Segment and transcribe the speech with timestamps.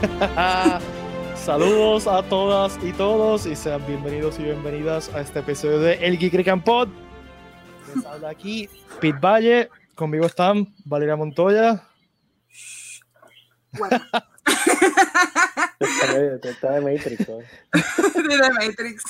[1.36, 6.18] Saludos a todas y todos y sean bienvenidos y bienvenidas a este episodio de El
[6.18, 6.88] Geek Recam Pod.
[7.94, 8.68] Les habla aquí
[9.00, 11.86] Pete Valle, conmigo están Valeria Montoya.
[13.72, 14.00] Bueno.
[15.80, 17.28] Está de Matrix.
[17.28, 17.36] ¿no?
[17.36, 19.04] de Matrix.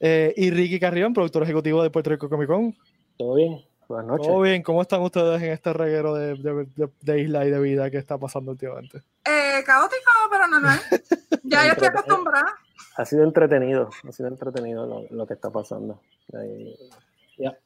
[0.00, 2.76] Eh, y Ricky Carrión, productor ejecutivo de Puerto Rico Comic Con.
[3.16, 3.67] ¿Todo bien?
[3.88, 4.26] Buenas noches.
[4.26, 7.58] Todo bien, ¿cómo están ustedes en este reguero de, de- de- de isla y de
[7.58, 9.02] vida que está pasando últimamente?
[9.24, 10.78] Eh, caótico, pero normal.
[11.44, 12.54] Ya yo estoy acostumbrada.
[12.98, 16.02] Ha sido entretenido, ha sido entretenido lo, lo que está pasando.
[16.38, 16.76] Ahí-
[17.38, 17.56] ya.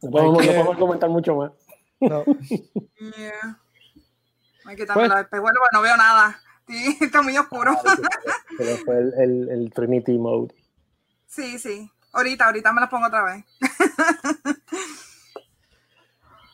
[0.00, 1.52] No podemos, Hay no que- podemos comentar mucho más.
[2.00, 2.24] No.
[3.18, 3.60] Yeah.
[4.68, 6.40] Que quitarme Pues- los espejuelos porque no veo nada.
[6.66, 7.76] Sí, está muy oscuro.
[8.56, 10.54] Pero fue el, el, el Trinity Mode.
[11.26, 11.90] Sí, sí.
[12.12, 13.44] Ahorita, ahorita me los pongo otra vez.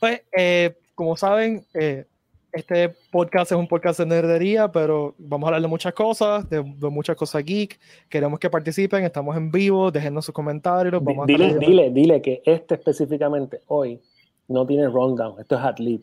[0.03, 2.07] Pues, eh, como saben, eh,
[2.53, 6.57] este podcast es un podcast de nerdería, pero vamos a hablar de muchas cosas, de,
[6.61, 7.79] de muchas cosas geek.
[8.09, 11.01] Queremos que participen, estamos en vivo, déjennos sus comentarios.
[11.05, 14.01] Vamos a Dile, estar- dile, dile que este específicamente hoy
[14.49, 15.39] no tiene rundown.
[15.39, 16.01] Esto es ad lib.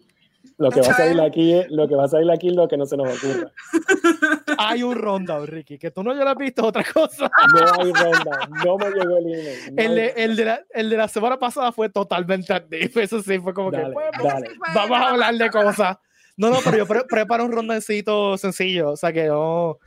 [0.59, 2.67] Lo que va a salir aquí es lo que va a salir aquí es lo
[2.67, 3.51] que no se nos ocurra.
[4.57, 7.31] Hay un rundown, Ricky, que tú no ya lo has visto, otra cosa.
[7.53, 8.51] No hay rundown.
[8.65, 9.75] No me llegó el email.
[9.75, 12.99] no El de, el de la, el de la semana pasada fue totalmente activo.
[12.99, 14.49] Eso sí, fue como que Dale, pues, dale.
[14.75, 15.97] vamos a hablar de cosas.
[16.35, 19.77] No, no, pero yo pre- preparo un rondancito sencillo, o sea que no,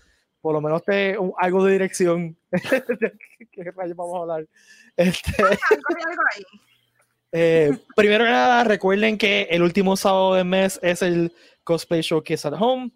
[0.41, 2.37] por lo menos te, un- algo de dirección.
[3.53, 4.47] ¿Qué rayos vamos a hablar?
[4.97, 5.33] Este,
[7.33, 11.33] eh, primero que nada, recuerden que el último sábado del mes es el
[11.65, 12.93] Cosplay Showcase at Home.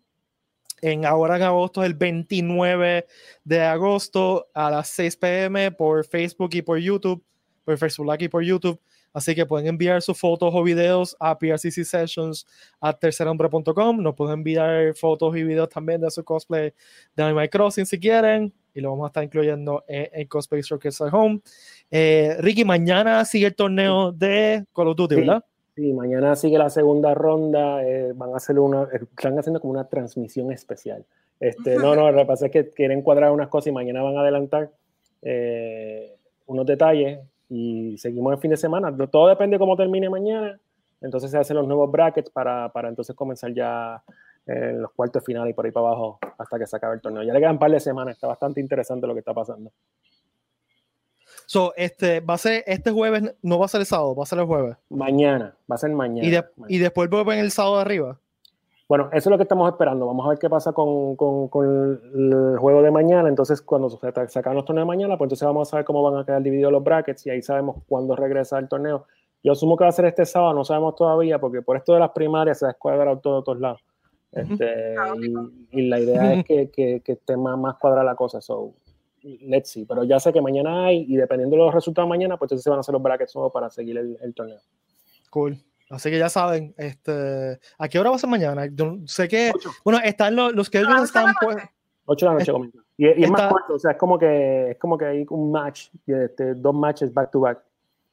[0.82, 3.06] En, ahora en agosto el 29
[3.44, 7.24] de agosto a las 6 pm por Facebook y por YouTube,
[7.64, 8.80] por Facebook Live y por YouTube.
[9.14, 12.46] Así que pueden enviar sus fotos o videos a PRCC Sessions
[12.78, 14.02] a tercerhombre.com.
[14.02, 16.74] Nos pueden enviar fotos y videos también de su cosplay
[17.14, 18.52] de Animal Crossing si quieren.
[18.76, 21.40] Y lo vamos a estar incluyendo en el Cosplay Showcase at Home.
[21.90, 25.20] Eh, Ricky, mañana sigue el torneo de Call of Duty, Sí.
[25.22, 25.44] ¿verdad?
[25.74, 27.82] Sí, mañana sigue la segunda ronda.
[27.82, 31.04] eh, van a hacer una, eh, están haciendo como una transmisión especial.
[31.40, 34.16] Este, no, no, lo que pasa es que quieren cuadrar unas cosas y mañana van
[34.18, 34.70] a adelantar
[35.22, 36.14] eh,
[36.46, 38.94] unos detalles y seguimos el fin de semana.
[39.08, 40.58] Todo depende de cómo termine mañana.
[41.00, 44.02] Entonces se hacen los nuevos brackets para, para entonces comenzar ya
[44.46, 47.00] eh, los cuartos de final y por ahí para abajo hasta que se acabe el
[47.00, 47.22] torneo.
[47.22, 48.14] Ya le quedan un par de semanas.
[48.14, 49.70] Está bastante interesante lo que está pasando.
[51.46, 54.26] So, este, va a ser este jueves, no va a ser el sábado, va a
[54.26, 54.76] ser el jueves.
[54.90, 56.26] Mañana, va a ser mañana.
[56.26, 56.66] Y, de- Mañana.
[56.74, 58.18] y después vuelven el sábado de arriba.
[58.88, 60.06] Bueno, eso es lo que estamos esperando.
[60.06, 63.28] Vamos a ver qué pasa con, con- con el juego de mañana.
[63.28, 66.20] Entonces, cuando se acaben los torneos de mañana, pues entonces vamos a saber cómo van
[66.20, 69.06] a quedar divididos los brackets y ahí sabemos cuándo regresa el torneo.
[69.42, 72.00] Yo asumo que va a ser este sábado, no sabemos todavía, porque por esto de
[72.00, 73.84] las primarias se ha todo de todos lados.
[74.36, 74.94] Este,
[75.72, 78.40] y, y la idea es que, que, que esté más, más cuadrada la cosa.
[78.40, 78.74] So,
[79.22, 79.84] let's see.
[79.84, 82.64] Pero ya sé que mañana hay, y dependiendo de los resultados de mañana, pues entonces
[82.64, 84.58] se van a hacer los brackets nuevos para seguir el, el torneo.
[85.30, 85.56] Cool.
[85.88, 88.66] Así que ya saben, este, ¿a qué hora va a ser mañana?
[88.66, 89.52] Yo sé que,
[89.84, 91.70] bueno, están los, los que ocho de están la pues, noche.
[92.06, 92.78] 8 de la noche Es- comienza.
[92.98, 95.26] Y, y es más está- corto, o sea, es como que es como que hay
[95.30, 97.62] un match, este, dos matches back to back.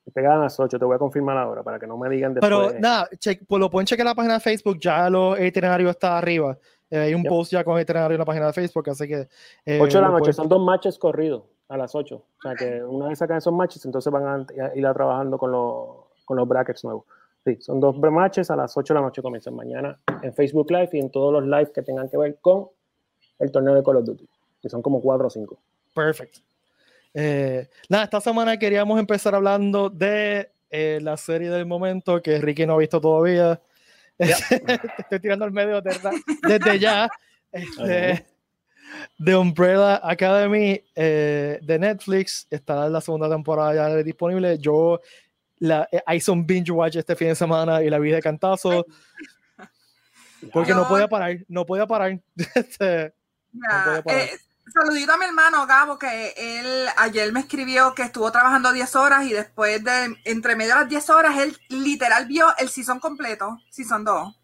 [0.06, 2.34] Te quedan a las 8, te voy a confirmar ahora para que no me digan
[2.34, 2.52] después.
[2.70, 3.08] Pero nada,
[3.48, 6.58] pues lo pueden chequear en la página de Facebook, ya los itinerarios está arriba.
[6.90, 7.30] Eh, hay un Yep.
[7.30, 9.28] post ya con el itinerario en la página de Facebook, así que...
[9.66, 12.16] eh, 8 de la noche, pueden- son dos matches corridos a las 8.
[12.16, 15.52] O sea que una vez sacan esos matches, entonces van a ir a trabajando con
[15.52, 15.88] los,
[16.26, 17.06] con los brackets nuevos.
[17.46, 20.90] Sí, son dos matches a las 8 de la noche comienzan mañana en Facebook Live
[20.94, 22.68] y en todos los live que tengan que ver con
[23.40, 24.30] el torneo de Call of Duty,
[24.62, 25.58] que son como 4 o 5.
[25.96, 26.40] Perfecto.
[27.14, 32.66] Eh, nada, esta semana queríamos empezar hablando de eh, la serie del momento que Ricky
[32.66, 33.62] no ha visto todavía.
[34.18, 34.26] Te
[35.00, 36.00] estoy tirando al medio de
[36.48, 37.10] desde ya.
[37.52, 38.26] Este,
[39.18, 42.48] de Umbrella Academy eh, de Netflix.
[42.50, 44.58] Está la segunda temporada ya disponible.
[44.60, 45.00] Yo
[45.60, 48.86] la, eh, hice un binge watch este fin de semana y la vi de cantazo
[50.54, 52.20] porque no podía parar, no podía parar.
[52.56, 53.14] Este,
[53.52, 54.30] Mira, puede parar.
[54.72, 59.26] Saludito a mi hermano Gabo, que él ayer me escribió que estuvo trabajando 10 horas
[59.26, 63.60] y después de, entre medio de las 10 horas, él literal vio el season completo,
[63.70, 64.40] season 2.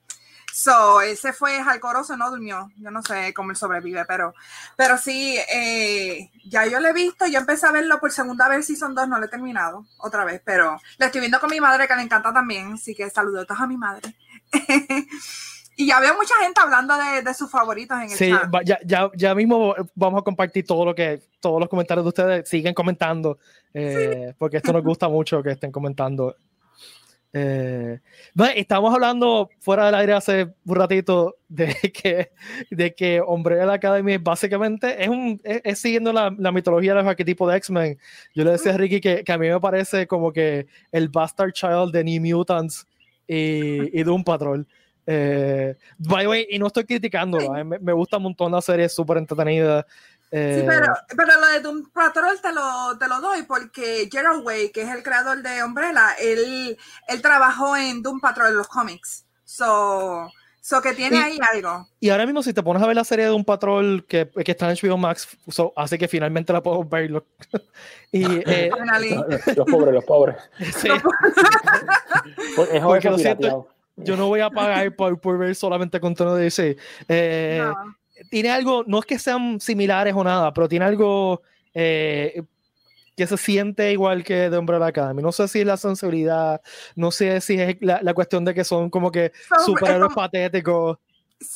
[0.52, 2.72] So, él se fue jalcoroso, no durmió.
[2.78, 4.34] Yo no sé cómo él sobrevive, pero,
[4.76, 7.28] pero sí, eh, ya yo lo he visto.
[7.28, 10.42] Yo empecé a verlo por segunda vez, Season 2, no lo he terminado otra vez,
[10.44, 12.74] pero lo estoy viendo con mi madre que le encanta también.
[12.74, 14.16] Así que saludos a mi madre.
[15.80, 18.54] y ya veo mucha gente hablando de, de sus favoritos en el Sí, chat.
[18.54, 22.10] va- ya, ya, ya mismo vamos a compartir todo lo que, todos los comentarios de
[22.10, 22.50] ustedes.
[22.50, 23.40] Siguen comentando,
[23.74, 26.36] eh, porque esto nos gusta mucho que estén comentando.
[27.32, 27.98] Eh,
[28.56, 32.32] estamos hablando fuera del aire hace un ratito de que,
[32.72, 37.50] de que Umbrella Academy básicamente es, un, es, siguiendo la, la, mitología de los arquetipos
[37.50, 37.98] de X-Men.
[38.36, 41.54] Yo le decía a Ricky que, que, a mí me parece como que el Bastard
[41.54, 42.86] Child de New Mutants
[43.26, 44.68] y, y Doom Patrol.
[45.12, 48.62] Eh, by the way, y no estoy criticándolo, eh, me, me, gusta un montón la
[48.62, 49.84] serie, es súper entretenida.
[50.30, 54.46] Eh, sí, pero, pero, lo de Doom Patrol te lo, te lo doy porque Gerald
[54.46, 56.78] Way, que es el creador de Umbrella, él,
[57.08, 59.26] él trabajó en Doom Patrol en los cómics.
[59.46, 61.88] So, so que tiene y, ahí algo.
[62.00, 64.52] Y ahora mismo, si te pones a ver la serie de Doom Patrol que, que
[64.52, 67.10] está en HBO Max, so, hace que finalmente la puedo ver.
[68.12, 70.36] y, eh, los, los, pobres, los pobres.
[70.78, 70.90] Sí.
[72.72, 73.68] es porque lo siento,
[74.04, 76.78] yo no voy a pagar por, por ver solamente contenido de DC.
[77.08, 78.00] Eh, no
[78.30, 81.42] tiene algo, no es que sean similares o nada, pero tiene algo
[81.74, 82.44] eh,
[83.16, 85.22] que se siente igual que de Umbrella Academy.
[85.22, 86.62] No sé si es la sensibilidad,
[86.96, 90.16] no sé si es la, la cuestión de que son como que son, superhéroes como,
[90.16, 90.98] patéticos.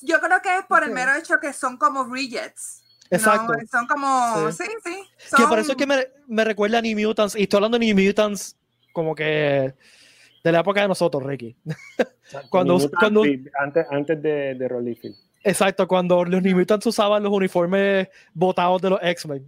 [0.01, 2.81] Yo creo que es por el mero hecho que son como rejects.
[3.10, 3.54] Exacto.
[3.54, 4.94] No, son como, sí, sí.
[5.18, 5.42] sí son...
[5.42, 7.86] Que por eso es que me, me, recuerda a New Mutants, y estoy hablando de
[7.86, 8.56] New Mutants
[8.94, 9.74] como que
[10.44, 11.56] de la época de nosotros, Ricky.
[12.50, 13.24] cuando, cuando,
[13.60, 15.00] antes, antes de, de Rolly
[15.44, 19.45] Exacto, cuando los New Mutants usaban los uniformes botados de los X-Men.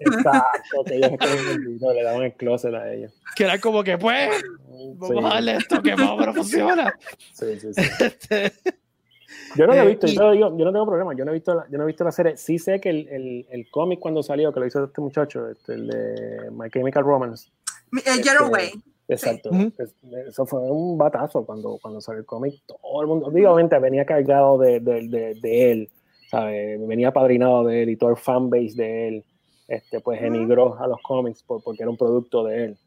[0.00, 3.12] Exacto, que ellos el le daban el closet a ellos.
[3.34, 4.30] Que era como que, pues,
[4.96, 5.24] vamos sí.
[5.24, 6.98] a darle esto que más pero funciona.
[7.32, 7.82] Sí, sí, sí.
[8.00, 8.52] Este,
[9.56, 11.34] yo no lo he visto, eh, yo, y, yo, no tengo problema, yo no he
[11.34, 12.36] visto la, yo no he visto la serie.
[12.36, 15.74] Sí sé que el, el, el cómic cuando salió, que lo hizo este muchacho, este,
[15.74, 17.50] el de My Chemical Romance.
[18.04, 18.72] El Getaway.
[19.08, 19.50] Exacto.
[19.52, 19.72] Sí.
[20.26, 22.60] Eso fue un batazo cuando, cuando salió el cómic.
[22.66, 25.90] Todo el mundo, obviamente, venía cargado de, de, de, de él,
[26.30, 26.76] ¿sabe?
[26.78, 29.24] venía padrinado de él y todo el fanbase de él,
[29.68, 32.78] este, pues emigró a los cómics por, porque era un producto de él.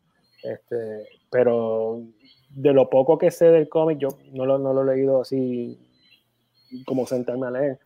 [0.44, 2.02] Este, pero
[2.50, 5.78] de lo poco que sé del cómic, yo no lo, no lo he leído así
[6.86, 7.80] como sentarme a leer.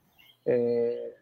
[0.45, 1.13] Eh,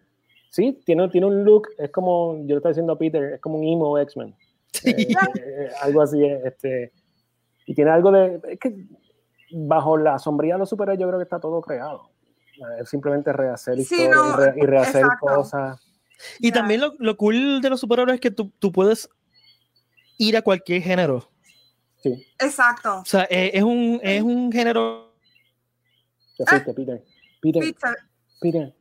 [0.50, 3.58] sí, tiene, tiene un look, es como, yo le estaba diciendo a Peter, es como
[3.58, 4.34] un emo X-Men.
[4.72, 4.90] Sí.
[4.90, 6.92] Eh, eh, algo así, este,
[7.66, 8.42] y tiene algo de.
[8.50, 8.88] Es que
[9.52, 12.10] bajo la sombría de los superhéroes, yo creo que está todo creado.
[12.80, 15.26] Es simplemente rehacer sí, historias no, y, re, y, rehacer exacto.
[15.28, 15.82] cosas.
[16.40, 16.54] Y yeah.
[16.54, 19.10] también lo, lo, cool de los superhéroes es que tú, tú, puedes
[20.18, 21.32] ir a cualquier género.
[21.98, 22.24] Sí.
[22.40, 23.00] Exacto.
[23.00, 25.16] O sea, es, es un, es un género.
[26.38, 27.04] ¿Qué fuiste, Peter?
[27.42, 27.62] Peter.
[27.62, 27.98] Peter.
[28.40, 28.76] Peter.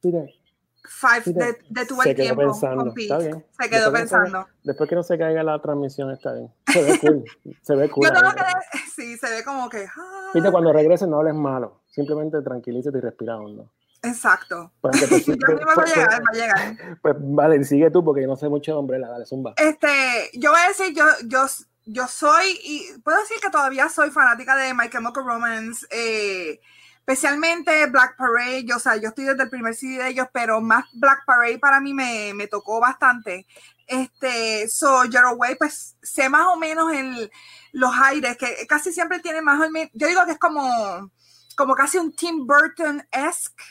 [0.00, 0.41] Peter.
[0.84, 2.92] Five de, de tu se quedó tiempo pensando.
[2.92, 4.44] Se quedó después pensando.
[4.44, 6.52] Que, después que no se caiga la transmisión, está bien.
[6.66, 7.24] Se ve cool.
[7.62, 8.06] se ve cool.
[8.06, 9.86] Yo tengo que, sí, se ve como que.
[9.96, 10.30] Ah.
[10.34, 11.82] Viste, cuando regreses no hables malo.
[11.86, 13.70] Simplemente tranquilízate y respira hondo.
[14.02, 14.72] Exacto.
[14.80, 16.98] Pues, te, yo va a llegar, va a llegar.
[17.00, 19.54] Pues vale, sigue tú porque yo no sé mucho de Umbrella, dale, zumba.
[19.56, 21.46] Este, yo voy a decir, yo, yo,
[21.86, 25.86] yo soy, y puedo decir que todavía soy fanática de My Chemical Romance.
[25.90, 26.60] Eh,
[27.04, 30.60] especialmente Black Parade, yo, o sea, yo estoy desde el primer CD de ellos, pero
[30.60, 33.44] más Black Parade para mí me, me tocó bastante.
[33.88, 37.30] Este, so, Gerald Way, pues sé más o menos el,
[37.72, 41.10] los aires, que casi siempre tiene más o menos, yo digo que es como,
[41.56, 43.64] como casi un Tim Burton-esque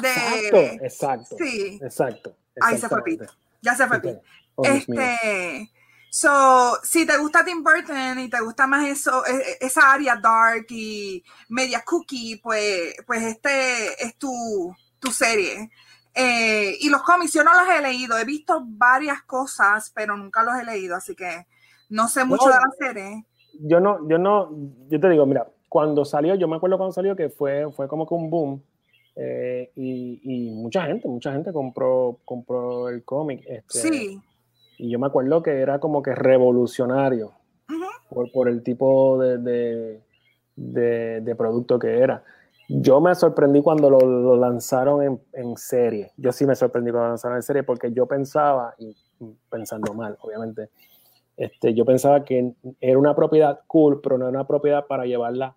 [0.00, 0.46] de...
[0.46, 1.36] Exacto, exacto.
[1.38, 1.80] Sí.
[1.82, 2.36] Exacto.
[2.60, 3.26] Ahí se fue Pete.
[3.62, 4.22] Ya se fue Pete.
[4.54, 5.72] Oh, este...
[6.12, 9.22] So, si te gusta Tim Burton y te gusta más eso,
[9.60, 15.70] esa área dark y media cookie, pues, pues este es tu, tu serie.
[16.12, 20.42] Eh, y los cómics yo no los he leído, he visto varias cosas, pero nunca
[20.42, 21.46] los he leído, así que
[21.88, 23.24] no sé mucho no, de la serie.
[23.60, 24.50] Yo no, yo no,
[24.88, 28.08] yo te digo, mira, cuando salió, yo me acuerdo cuando salió que fue, fue como
[28.08, 28.62] que un boom.
[29.14, 33.44] Eh, y, y, mucha gente, mucha gente compró, compró el cómic.
[33.46, 34.20] Este, sí.
[34.80, 37.32] Y yo me acuerdo que era como que revolucionario
[37.68, 38.08] uh -huh.
[38.08, 40.00] por, por, el tipo de, de,
[40.56, 42.24] de, de, producto que era.
[42.66, 46.12] Yo me sorprendí cuando lo, lo lanzaron en, en, serie.
[46.16, 48.96] Yo sí me sorprendí cuando lo lanzaron en serie porque yo pensaba, y
[49.50, 50.70] pensando mal, obviamente,
[51.36, 55.54] este, yo pensaba que era una propiedad cool, pero no era una propiedad para llevarla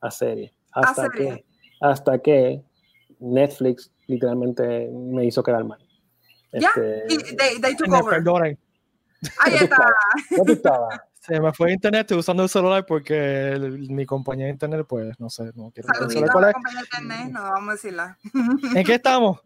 [0.00, 0.52] a serie.
[0.70, 1.28] Hasta, ¿A serie?
[1.28, 1.44] Que,
[1.80, 2.62] hasta que
[3.18, 5.80] Netflix literalmente me hizo quedar mal.
[6.52, 8.16] Ya, este, they, they took over.
[8.16, 8.58] Perdonen.
[9.38, 9.94] Ahí está.
[10.36, 10.88] ¿Dónde estaba?
[11.20, 15.20] Se me fue internet, estoy usando el celular porque el, mi compañía de internet, pues
[15.20, 18.18] no sé, no quiero la compañía de internet, no vamos a decirla.
[18.74, 19.38] ¿En qué estamos?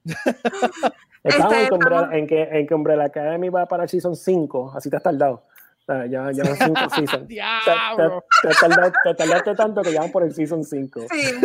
[1.24, 4.14] estamos este, en, que Umbrella, en, que, en que Umbrella Academy va para el Season
[4.14, 5.46] 5, así te has tardado.
[5.88, 7.28] Ya, ya van 5 seasons.
[7.28, 11.06] te, te, te, tardaste, te, tardaste, tanto que ya van por el Season 5.
[11.10, 11.40] Sí.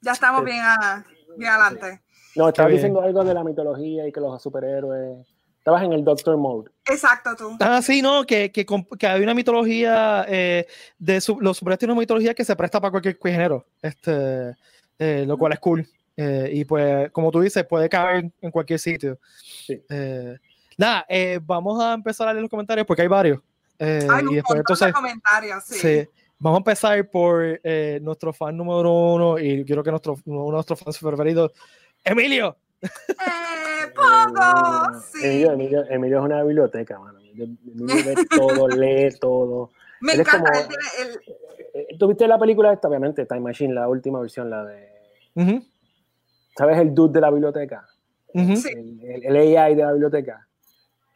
[0.00, 1.06] Ya estamos bien, a,
[1.38, 2.03] bien adelante.
[2.36, 5.26] No, estaba diciendo algo de la mitología y que los superhéroes.
[5.58, 6.70] Estabas en el Doctor Mode.
[6.84, 7.56] Exacto, tú.
[7.60, 8.66] Ah, sí, no, que, que,
[8.98, 10.66] que hay una mitología eh,
[10.98, 14.54] de su, los superhéroes tienen una mitología que se presta para cualquier género, este,
[14.98, 15.88] eh, lo cual es cool.
[16.16, 19.18] Eh, y pues, como tú dices, puede caber en cualquier sitio.
[19.42, 19.82] Sí.
[19.88, 20.36] Eh,
[20.76, 23.40] nada, eh, vamos a empezar a leer los comentarios porque hay varios.
[23.78, 25.78] Eh, Hay un y después, entonces, de comentarios, sí.
[25.78, 30.44] sí, vamos a empezar por eh, nuestro fan número uno y quiero que nuestro, uno
[30.44, 31.52] de nuestros fans preferidos,
[32.04, 32.56] Emilio.
[32.82, 32.88] ¡Eh,
[33.94, 35.00] Pogo!
[35.12, 35.24] Sí.
[35.24, 37.18] Emilio, Emilio, Emilio es una biblioteca, mano.
[37.20, 37.46] Emilio,
[37.76, 39.70] lee todo, lee todo.
[40.00, 40.50] Me Él encanta.
[40.52, 41.34] como- él tiene el-
[41.76, 42.86] Eh, ¿Tuviste la película esta?
[42.88, 44.88] Obviamente, Time Machine, la última versión, la de...
[46.56, 47.84] ¿Sabes el dude de la biblioteca?
[48.32, 48.68] Sí.
[48.68, 50.46] El, el- el AI de la biblioteca.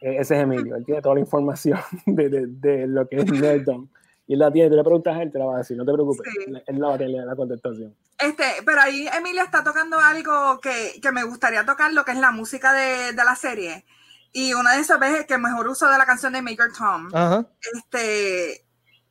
[0.00, 0.74] Eh, Ese es Emilio.
[0.74, 3.88] Él tiene toda la información de, de, de lo que es Nerddom.
[4.28, 5.84] Y él la tiene, tú le preguntas a él, te la va a decir, no
[5.86, 6.20] te preocupes.
[6.32, 6.52] Sí.
[6.66, 7.96] Él- la va a tener la contestación.
[8.18, 12.18] Este, pero ahí Emilia está tocando algo que, que me gustaría tocar, lo que es
[12.18, 13.86] la música de, de la serie.
[14.32, 17.08] Y una de esas veces que mejor uso de la canción de Major Tom.
[17.14, 17.46] Ajá.
[17.74, 18.66] Este,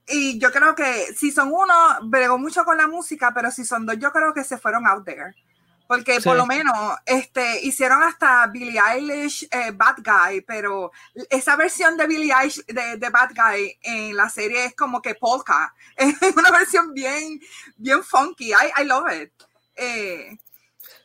[0.08, 4.12] y yo creo que Season 1 bregó mucho con la música, pero Season 2 yo
[4.12, 5.34] creo que se fueron out there.
[5.88, 6.24] Porque Sí.
[6.28, 6.76] por lo menos
[7.06, 10.92] este, hicieron hasta Billie Eilish eh, Bad Guy, pero
[11.30, 15.16] esa versión de Billie Eilish de, de Bad Guy en la serie es como que
[15.16, 15.74] polka.
[15.98, 17.40] Es una versión bien,
[17.78, 18.52] bien funky.
[18.52, 19.32] I, I love it.
[19.76, 20.38] Eh,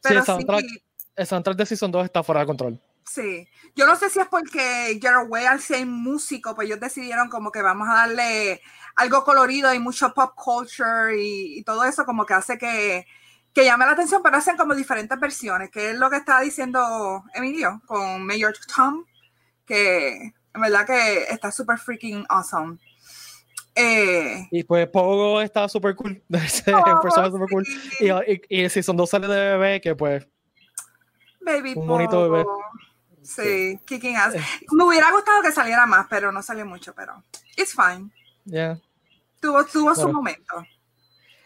[0.03, 0.83] pero el soundtrack- sí,
[1.15, 2.81] El soundtrack de Season 2 está fuera de control.
[3.09, 3.47] Sí,
[3.77, 7.53] yo no sé si es porque Gerard Way al ser músico, pues ellos decidieron como
[7.53, 8.63] que vamos a darle
[8.97, 13.07] algo colorido y mucho pop culture y, y todo eso como que hace que,
[13.55, 17.23] que llame la atención, pero hacen como diferentes versiones, que es lo que está diciendo
[17.35, 19.05] Emilio con Mayor Tom,
[19.67, 22.79] que en verdad que está súper freaking awesome.
[23.75, 26.23] Eh, Y pues Pogo está súper cool.
[26.31, 27.67] Oh, personaje súper cool.
[27.67, 30.27] sí, Y, y, y el Season 2 sale de bebé, que pues.
[31.41, 32.45] Baby un bonito bebé.
[32.45, 32.63] Pogo.
[33.23, 34.35] Sí, kicking ass.
[34.73, 37.23] Me hubiera gustado que saliera más, pero no salió mucho, pero
[37.57, 38.11] it's fine.
[38.45, 38.79] Yeah.
[39.41, 40.65] Tuvo, tuvo su momento.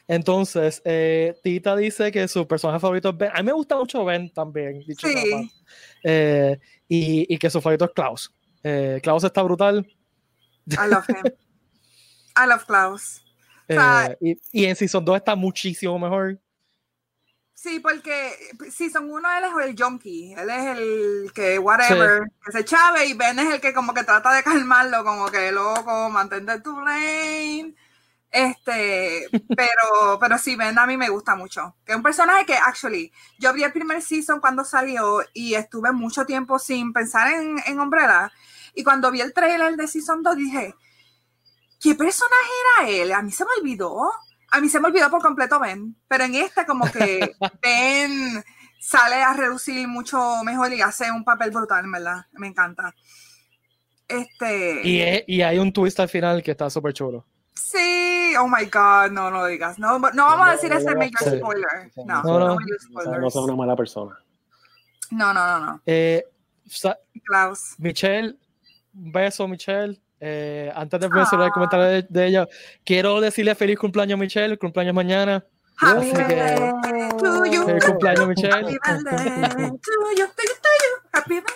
[0.09, 3.31] Entonces, eh, Tita dice que su personaje favorito es Ben.
[3.35, 5.51] A mí me gusta mucho Ben también, dicho Sí.
[6.05, 6.59] Eh,
[6.89, 8.33] y, y que su favorito es Klaus.
[8.63, 9.87] Eh, Klaus está brutal.
[10.69, 11.33] I love him.
[12.37, 13.25] I love Klaus.
[13.69, 16.39] eh, sea, y, y en Season 2 está muchísimo mejor.
[17.55, 18.33] Sí, porque
[18.71, 20.35] Season 1 él es el junkie.
[20.35, 24.05] Él es el que, whatever, que se chave y Ben es el que como que
[24.05, 27.75] trata de calmarlo, como que loco, mantente tu lane.
[28.39, 29.27] Este,
[29.57, 31.75] pero, pero sí, Ben a mí me gusta mucho.
[31.87, 35.91] Que es un personaje que, actually, yo vi el primer season cuando salió y estuve
[35.93, 38.31] mucho tiempo sin pensar en, en Umbrella.
[38.75, 40.75] Y cuando vi el trailer de Season 2 dije,
[41.81, 43.13] ¿qué personaje era él?
[43.13, 44.13] A mí se me olvidó.
[44.51, 45.97] A mí se me olvidó por completo Ben.
[46.07, 47.31] Pero en este como que
[47.63, 48.45] Ben
[48.79, 52.27] sale a reducir mucho mejor y hace un papel brutal, en ¿verdad?
[52.33, 52.95] Me encanta.
[54.07, 54.83] Este...
[54.87, 57.25] Y, es- y hay un twist al final que está súper chulo.
[57.57, 59.79] Sí, oh my god, no, no lo digas.
[59.79, 61.91] No, no vamos a decir no, major spoiler.
[61.97, 63.21] No, No, no, no.
[63.21, 64.19] no, una mala persona.
[65.11, 65.81] No, no, no, no.
[65.87, 66.25] Eh,
[67.25, 67.75] Klaus.
[67.79, 68.37] Michelle,
[68.95, 70.01] un beso, Michelle.
[70.21, 72.49] Eh, antes de mencionar el comentario de, de ella,
[72.85, 74.59] quiero decirle feliz cumpleaños, Michelle.
[74.59, 75.45] Cumpleaños mañana.
[75.79, 76.73] Happy Así que-.
[77.67, 78.79] Feliz cumpleaños, Michelle.
[78.83, 79.79] Happy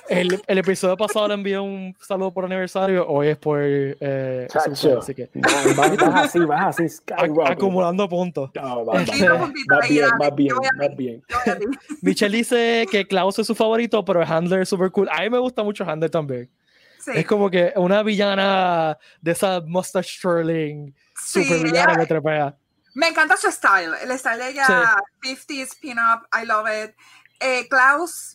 [0.09, 3.07] El, el episodio pasado le envié un saludo por aniversario.
[3.09, 3.59] Hoy es por.
[3.62, 5.31] Eh, así que.
[5.35, 7.03] Vas, así, vas así,
[7.47, 8.50] acumulando puntos.
[8.55, 10.95] No, Sí, puntito vas ahí, bien, vas bien, yo voy a vas ti.
[10.97, 11.23] bien.
[12.03, 15.09] Michelle dice que Klaus es su favorito, pero Handler es super cool.
[15.11, 16.50] A mí me gusta mucho Handler también.
[16.99, 22.55] Sí, Es como que una villana de esa mustache twirling, sí, super villana me trepea.
[22.93, 23.93] Me encanta su style.
[24.03, 26.95] El style de ella, 50s pin-up, I love it.
[27.41, 28.35] Eh, Klaus,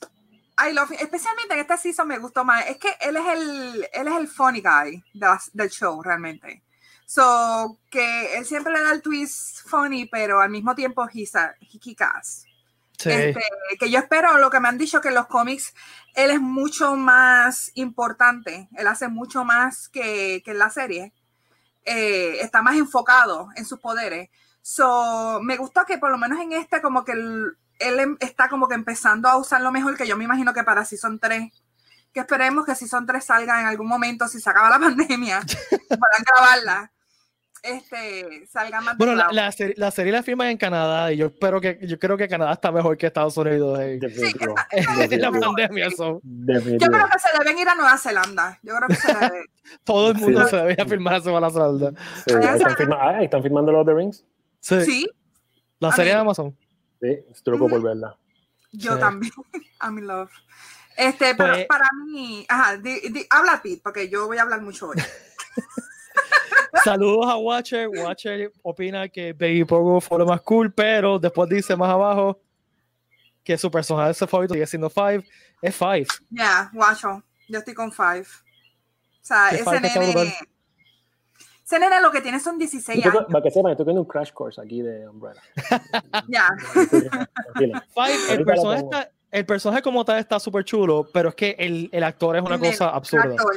[0.57, 0.97] I love him.
[1.00, 2.65] Especialmente en esta season me gustó más.
[2.67, 6.63] Es que él es el, él es el funny guy de del show, realmente.
[7.05, 11.53] So, que él siempre le da el twist funny, pero al mismo tiempo he's a,
[11.59, 11.95] he.
[12.97, 13.12] Sí.
[13.12, 13.41] Este,
[13.77, 15.74] que yo espero, lo que me han dicho que en los cómics,
[16.13, 21.12] él es mucho más importante, él hace mucho más que, que en la serie,
[21.88, 24.29] Eh, está más enfocado en sus poderes.
[24.63, 28.50] So, me gustó que por lo menos en este como que el- él em- está
[28.50, 31.51] como que empezando a usarlo mejor, que yo me imagino que para Season 3,
[32.13, 36.24] que esperemos que Season 3 salga en algún momento, si se acaba la pandemia, puedan
[36.25, 36.91] grabarla,
[37.63, 41.25] este, salga más Bueno, la, la, serie, la serie la firman en Canadá y yo
[41.27, 44.53] espero que yo creo que Canadá está mejor que Estados Unidos en, Definitivo.
[44.72, 45.89] en la pandemia.
[45.89, 48.60] Yo creo que se deben ir a Nueva Zelanda.
[48.62, 49.46] Yo creo que se debe.
[49.84, 50.50] todo el mundo Sí.
[50.51, 51.91] se debería firmar a la salda.
[52.27, 54.24] Sí, están firma- ah, están firmando los The Rings.
[54.60, 55.08] Sí, Sí,
[55.79, 56.58] la a serie mí- de Amazon.
[57.07, 58.17] Sí, estoy loco por verla.
[58.71, 59.00] yo Sí.
[59.00, 59.33] también.
[59.81, 60.31] I'm in love.
[60.97, 64.62] Este, pero Pues- para mí, ajá, di- di- habla Pete, porque yo voy a hablar
[64.62, 64.95] mucho hoy.
[66.83, 67.88] Saludos a Watcher.
[67.89, 72.39] Watcher opina que Baby Pogo fue lo más cool, pero después dice más abajo
[73.43, 75.24] que su personaje favorito sigue siendo Five.
[75.62, 76.07] Es Five.
[76.29, 78.21] Ya, guacho, yo estoy con Five.
[79.21, 80.33] O sea, ese nene.
[81.65, 83.31] Ese nene lo que tiene son 16 Yo toco- años.
[83.31, 85.41] para que sepan, estoy viendo un crash course aquí de Umbrella.
[86.27, 86.48] Ya,
[87.60, 88.91] el personaje, pongo.
[88.93, 92.41] está- el personaje como tal está súper chulo, pero es que el, el actor es
[92.41, 93.25] una El cosa absurda.
[93.31, 93.53] actor.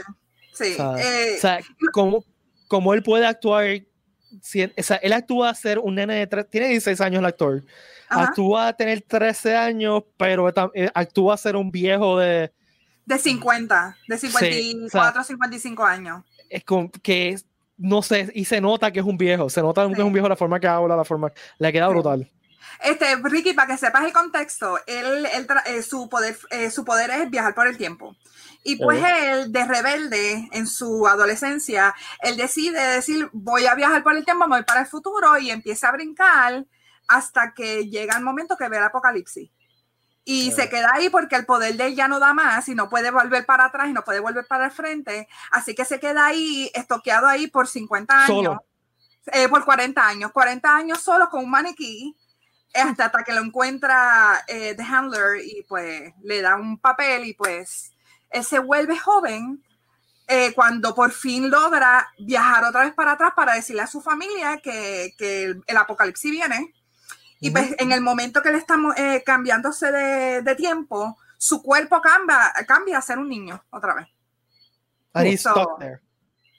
[0.53, 0.73] Sí.
[0.73, 1.61] O sea, eh, O sea,
[1.93, 2.25] como,
[2.67, 3.65] como él puede actuar,
[4.43, 7.27] si- o sea, él actúa a ser un nene de tres, tiene 16 años el
[7.27, 7.63] actor,
[8.09, 12.53] ajá, actúa a tener 13 años, pero eh, actúa a ser un viejo de,
[13.07, 16.25] de 50, de Sí, 54, 55 años.
[16.51, 17.47] es como que es-
[17.79, 20.29] no sé, y se nota que es un viejo, se nota que es un viejo
[20.29, 22.29] la forma que habla, la forma, le queda brutal.
[22.83, 27.11] Este, Ricky, para que sepas el contexto, él, él eh, su, poder, eh, su poder
[27.11, 28.15] es viajar por el tiempo.
[28.65, 34.17] Y pues él, de rebelde en su adolescencia, él decide decir, voy a viajar por
[34.17, 36.67] el tiempo, me voy para el futuro y empieza a brincar
[37.07, 39.51] hasta que llega el momento que ve el apocalipsis.
[40.31, 40.63] Y Claro.
[40.63, 43.11] se queda ahí porque el poder de él ya no da más y no puede
[43.11, 45.27] volver para atrás y no puede volver para el frente.
[45.53, 48.27] Así que se queda ahí, estoqueado ahí por 50 años.
[48.29, 48.65] Solo.
[49.33, 52.15] Eh, por 40 años, 40 años solo con un maniquí,
[52.75, 57.33] hasta, hasta que lo encuentra eh, The Handler y pues le da un papel y
[57.33, 57.93] pues
[58.29, 59.65] él se vuelve joven
[60.27, 64.59] eh, cuando por fin logra viajar otra vez para atrás para decirle a su familia
[64.59, 66.75] que, que el, el apocalipsis viene.
[67.41, 72.01] Y pues en el momento que le estamos eh, cambiándose de, de tiempo, su cuerpo
[72.01, 74.09] cambia, cambia a ser un niño otra vez.
[75.13, 76.01] And he's So- stuck there.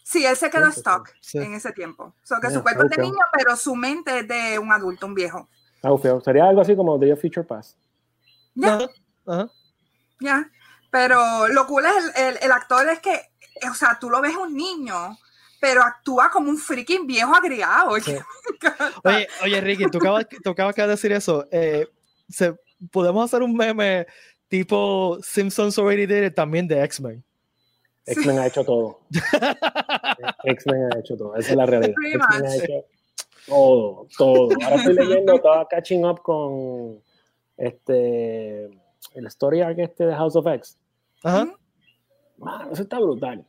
[0.03, 1.37] Sí, él se quedó stuck sí.
[1.37, 2.15] en ese tiempo.
[2.23, 5.05] So que Yeah, su cuerpo es de niño, pero su mente es de un adulto,
[5.05, 5.47] un viejo.
[5.83, 5.89] Ah.
[6.25, 7.77] Sería algo así como The Future Past.
[8.55, 10.49] Ya.
[10.91, 13.21] Pero lo cool es el, el- el actor es que,
[13.69, 15.15] o sea, tú lo ves un niño,
[15.59, 17.95] pero actúa como un freaking viejo agriado.
[17.99, 18.15] Sí.
[19.03, 21.45] Oye, oye, Ricky, tú acabas, tú acabas de decir eso.
[21.51, 21.87] eh,
[22.29, 22.55] se-
[22.91, 24.05] podemos hacer un meme
[24.47, 27.23] tipo Simpsons already did it también de X-Men.
[28.05, 29.01] X-Men ha hecho todo.
[30.45, 31.35] X-Men ha hecho todo.
[31.35, 31.93] Esa es la realidad.
[31.95, 32.63] Pretty X-Men ha much.
[32.63, 32.85] hecho
[33.47, 34.49] todo, todo.
[34.63, 37.01] Ahora estoy leyendo, estaba catching up con
[37.57, 38.65] este
[39.15, 40.77] el story arc este de House of X.
[41.23, 41.47] Ajá.
[42.37, 43.45] Man, eso está brutal.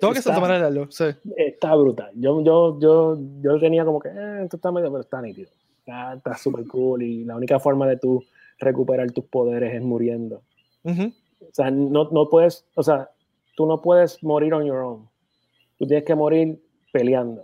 [0.00, 1.04] Tengo que Está- tomar el leerlo, sí.
[1.36, 2.10] Está brutal.
[2.16, 5.48] Yo, yo, yo, yo tenía como que, eh, esto está medio, pero está nítido.
[5.86, 8.22] Está súper cool y la única forma de tú
[8.58, 10.42] recuperar tus poderes es muriendo.
[10.84, 13.10] O sea, no, no puedes, o sea,
[13.56, 15.08] tú no puedes morir on your own.
[15.78, 16.60] Tú tienes que morir
[16.92, 17.42] peleando.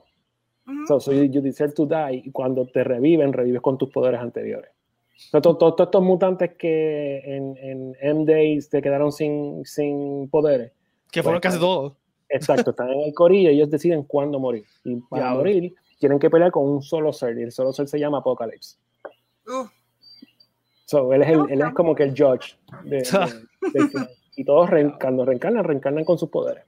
[0.66, 0.86] Ujú.
[0.88, 4.20] So, so you, you deserve to die y cuando te reviven, revives con tus poderes
[4.20, 4.70] anteriores.
[5.16, 10.72] So, to- to- Todos estos mutantes que en, en M-Days te quedaron sin, sin poderes,
[11.12, 11.92] Que fueron Pues, casi todos.
[12.32, 14.64] Exacto, están en el corillo y ellos deciden cuándo morir.
[14.84, 15.38] Y para Diablo.
[15.40, 18.76] morir, tienen que pelear con un solo ser y el solo ser se llama Apocalypse.
[20.86, 22.56] So, él, es el- él es como que el judge.
[22.84, 23.02] de- de-
[23.72, 24.10] del final.
[24.36, 26.64] y todos re- cuando reencarnan, reencarnan con sus poderes.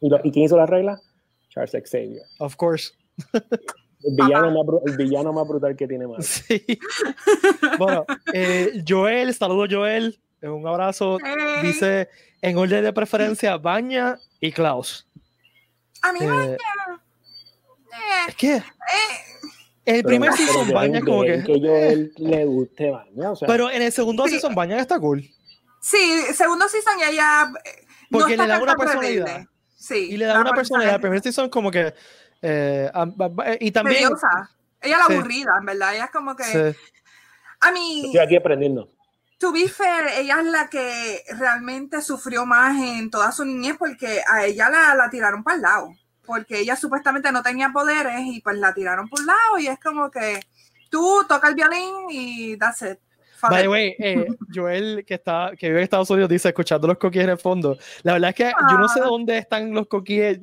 [0.00, 1.00] ¿Y, lo- ¿y quién hizo la regla?
[1.50, 2.22] Charles Xavier.
[2.40, 2.92] Of course.
[4.04, 6.22] El villano, más, bru- el villano más brutal que tiene Marvel.
[6.24, 6.64] Sí.
[7.78, 10.18] Bueno, eh, Joel, saludo Joel.
[10.42, 11.18] Un abrazo.
[11.24, 11.34] Hey.
[11.62, 12.08] Dice
[12.40, 15.06] en orden de preferencia Baña y Klaus.
[16.02, 16.56] A mí Eh, eh,
[18.28, 18.62] es que eh,
[19.84, 21.42] el primer Pero- season pero Baña es como que.
[21.44, 24.32] que yo él le guste Baña, o sea, Pero en el segundo Sí.
[24.32, 25.22] season Baña está cool.
[25.80, 27.50] sí, segundo season y ella...
[27.64, 29.26] eh, no Porque está le da tan una personalidad.
[29.26, 29.48] rebelde.
[29.76, 30.08] Sí.
[30.10, 30.94] Y le da una personalidad.
[30.96, 31.92] El primer season como que.
[32.42, 32.90] eh,
[33.60, 34.02] y también.
[34.04, 34.50] tediosa.
[34.80, 35.14] Ella la Sí.
[35.14, 35.94] aburrida, en verdad.
[35.94, 36.44] Ella es como que...
[36.44, 36.78] Sí.
[37.60, 38.02] A mí...
[38.06, 38.88] estoy aquí aprendiendo.
[39.38, 44.20] To be fair, ella es la que realmente sufrió más en toda su niñez porque
[44.28, 45.94] a ella la, la tiraron para el lado.
[46.26, 49.78] Porque ella supuestamente no tenía poderes y pues la tiraron por un lado y es
[49.78, 50.40] como que
[50.90, 52.98] tú toca el violín y that's it.
[53.36, 56.88] Fuck By the way, eh, Joel, que, está, que vive en Estados Unidos, dice, escuchando
[56.88, 57.78] los coquíes en el fondo.
[58.02, 59.04] La verdad es que yo no sé Ah.
[59.04, 60.40] dónde están los coquíes.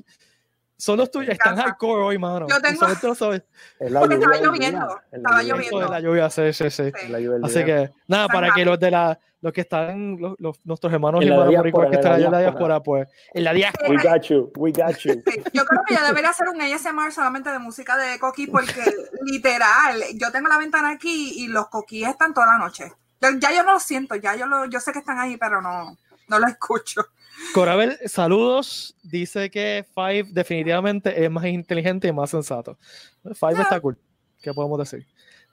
[0.78, 2.48] Son los tuyos, están hardcore hoy, mano.
[2.50, 3.44] Yo tengo- Usualmente lo sabes.
[3.80, 5.90] Es la Porque estaba lloviendo, estaba Esto de lloviendo.
[5.92, 6.92] la lluvia, sí, sí, sí.
[7.10, 10.60] La lluvia Así que, nada, para que los de la, los que están, los, los-
[10.66, 12.40] nuestros hermanos En y la hermanas diáspora, boricuas que en están la allá en la
[12.40, 12.80] diáspora.
[12.84, 13.90] pues, en la diáspora.
[13.90, 15.14] We got you, we got you.
[15.26, 18.74] Sí, Yo creo que ya debería hacer un ASMR solamente de música de coquí porque
[19.22, 22.92] literal, yo tengo la ventana aquí y los coquíes están toda la noche.
[23.22, 25.62] Yo- ya yo no los siento, ya yo, lo, yo sé que están ahí, pero
[25.62, 27.06] no, no los escucho.
[27.54, 28.96] Corabel, saludos.
[29.04, 32.78] Dice que Five definitivamente es más inteligente y más sensato.
[33.24, 33.98] Five está cool.
[34.42, 35.08] ¿Qué podemos decir?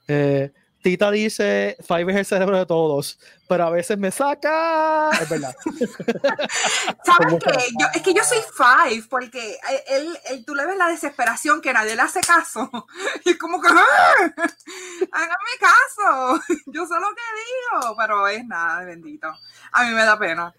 [0.07, 0.51] Eh,
[0.83, 5.11] Tita dice, Five es el cerebro de todos, pero a veces me saca.
[5.11, 5.55] Es verdad.
[7.05, 7.51] ¿Sabes qué?
[7.79, 11.71] Yo, es que yo soy Five, porque él, él, tú le ves la desesperación que
[11.71, 12.69] nadie le hace caso.
[13.25, 14.33] Y es como que, ¡Ah!
[15.11, 16.41] háganme caso.
[16.67, 19.27] Yo sé lo que digo, pero es nada, bendito.
[19.71, 20.53] A mí me da pena.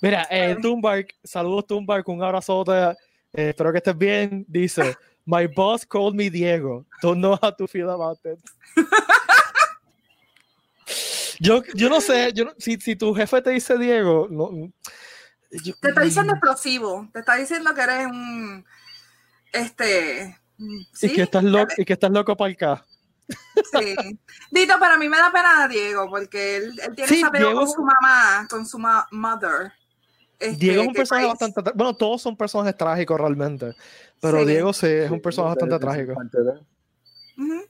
[0.00, 2.96] Mira, eh, Tumbark, saludos Tumbark, un abrazote.
[3.32, 4.44] Eh, espero que estés bien.
[4.48, 6.86] Dice, My boss called me Diego.
[7.02, 8.38] Don't know how to feel about it.
[11.40, 14.72] Yo, yo no sé, yo si, si tu jefe te dice Diego, no,
[15.50, 18.64] te está diciendo explosivo, te está diciendo que eres un
[19.52, 20.36] este
[20.92, 21.06] ¿sí?
[21.06, 22.84] y que estás loco y que estás loco para el K.
[23.78, 23.94] Sí.
[24.50, 27.82] Dito, para mí me da pena Diego, porque él, él tiene sí, esa con su
[27.82, 29.72] mamá, con su ma mother.
[30.38, 31.60] Este, Diego es un personaje bastante.
[31.74, 33.74] Bueno, todos son personajes trágicos realmente.
[34.20, 36.14] Pero Diego sí, es un personaje bastante trágico.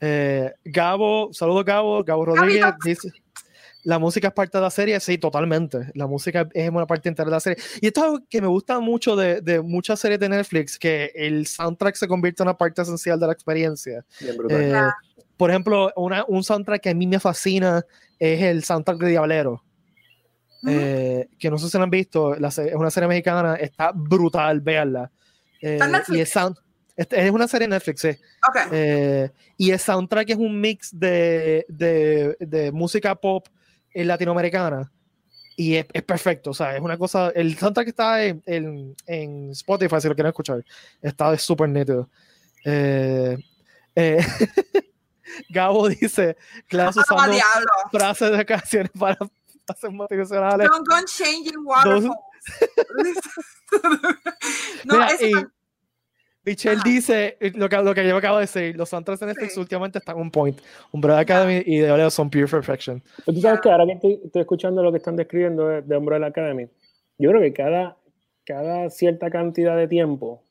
[0.00, 3.10] Eh, Gabo, saludos Gabo, Gabo Rodríguez dice
[3.88, 5.90] la música es parte de la serie, sí, totalmente.
[5.94, 7.62] La música es una parte entera de la serie.
[7.80, 11.10] Y esto es algo que me gusta mucho de, de muchas series de Netflix, que
[11.14, 14.04] el soundtrack se convierte en una parte esencial de la experiencia.
[14.50, 14.82] Eh,
[15.38, 17.82] por ejemplo, una, un soundtrack que a mí me fascina
[18.18, 19.64] es el soundtrack de Diablero.
[20.66, 25.10] Eh, que no sé si lo han visto, es una serie mexicana, está brutal, véanla.
[25.60, 26.56] Eh, y es, sound,
[26.96, 28.10] es, una serie de Netflix, sí.
[28.48, 29.30] Okay.
[29.56, 33.46] y el soundtrack es un mix de, de, de música pop
[33.94, 34.90] latinoamericana
[35.58, 40.06] y es, perfecto, o sea, es una cosa, el soundtrack está en, en, Spotify si
[40.06, 40.64] lo quieren escuchar,
[41.02, 42.08] está súper nítido.
[42.64, 43.36] Eh,
[43.96, 44.24] eh,
[45.50, 46.36] Gabo dice,
[46.78, 47.38] ah, usando
[47.90, 49.18] frases de canciones para
[49.68, 50.68] hacer motivacionales.
[50.68, 52.04] Don't go changing waterfalls.
[54.84, 55.08] no, Mira,
[56.44, 59.56] Michelle dice eh, lo que, lo que yo acabo de decir, los soundtracks de Netflix
[59.56, 60.58] últimamente están on point.
[60.92, 63.02] Umbrella Academy y de Oleo son pure perfection.
[63.24, 66.26] Pero tú sabes que ahora que estoy, escuchando lo que están describiendo de, de Umbrella
[66.26, 66.68] Academy,
[67.18, 67.96] yo creo que cada,
[68.44, 70.44] cada cierta cantidad de tiempo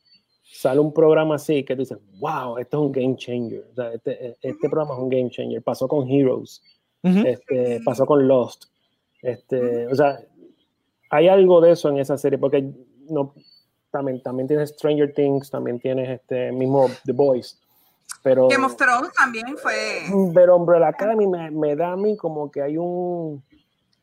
[0.44, 3.66] sale un programa así que tú dices, wow, esto es un game changer.
[3.72, 5.64] O sea, este, este programa es un game changer.
[5.64, 6.62] Pasó con Heroes,
[7.04, 8.66] este, pasó con Lost.
[9.28, 10.22] Este, o sea,
[11.10, 12.72] hay algo de eso en esa serie, porque
[13.10, 13.34] no,
[13.92, 17.60] también, también tienes Stranger Things, también tienes este mismo The Boys.
[18.24, 19.74] Pero, Game of Thrones también fue.
[20.34, 23.44] Pero Umbrella Academy me, me da a mí como que hay un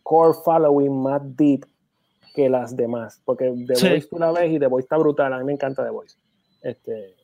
[0.03, 1.65] core following más deep
[2.35, 3.23] que las demás.
[3.25, 5.33] Porque The Voice tú la ves y The Voice está brutal.
[5.33, 6.19] A mí me encanta The Voice.
[6.61, 7.17] Este,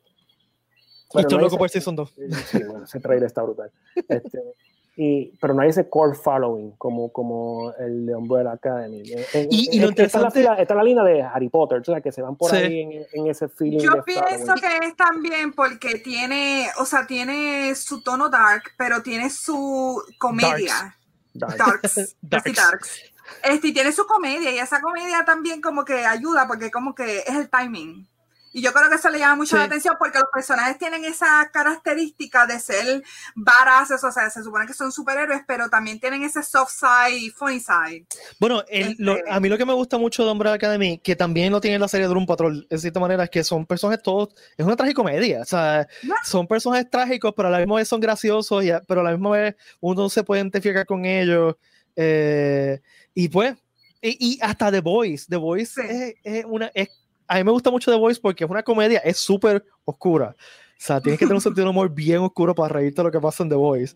[1.13, 2.15] bueno, y no loco por Season 2.
[2.45, 3.71] Sí, bueno, ese trailer está brutal.
[4.07, 4.41] Este,
[4.95, 9.03] y, pero no hay ese core following como, como el de Umbrella Academy.
[9.49, 10.39] y, lo interesante...
[10.39, 12.81] Está la, está la, línea de Harry Potter, o sea, que se van por ahí
[12.81, 13.79] en, en, ese feeling.
[13.79, 19.29] Yo pienso que es también porque tiene, o sea, tiene su tono dark, pero tiene
[19.29, 20.97] su comedia.
[21.33, 21.57] Darks.
[21.57, 22.15] Darks.
[22.21, 22.53] darks.
[22.53, 23.11] darks.
[23.43, 27.19] Este, y tiene su comedia y esa comedia también como que ayuda porque como que
[27.19, 28.07] es el timing.
[28.53, 31.49] Y yo creo que eso le llama mucho la atención porque los personajes tienen esa
[31.53, 33.03] característica de ser
[33.35, 37.29] badass, o sea, se supone que son superhéroes, pero también tienen ese soft side y
[37.29, 38.05] funny side.
[38.39, 41.61] Bueno, este a mí lo que me gusta mucho de Umbrella Academy, que también lo
[41.61, 44.65] tiene la serie de Doom Patrol, de cierta manera, es que son personajes todos, es
[44.65, 45.87] una tragicomedia, o sea,
[46.23, 49.31] son personajes trágicos, pero a la misma vez son graciosos, y, pero a la misma
[49.31, 51.55] vez uno se puede identificar con ellos.
[51.95, 52.81] Eh,
[53.13, 53.55] y pues,
[54.01, 56.89] y, hasta The Voice, The Voice es, es, una, es
[57.31, 60.35] a mí me gusta mucho The Voice porque es una comedia, es súper oscura.
[60.37, 63.11] O sea, tienes que tener un sentido de humor bien oscuro para reírte de lo
[63.11, 63.95] que pasa en The Voice.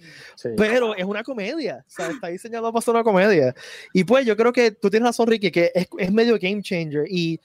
[0.56, 1.84] Pero es una comedia.
[1.86, 3.54] O sea, está diseñado para ser una comedia.
[3.92, 7.06] Y pues yo creo que tú tienes razón, Ricky, que es, es medio game changer.
[7.10, 7.42] Y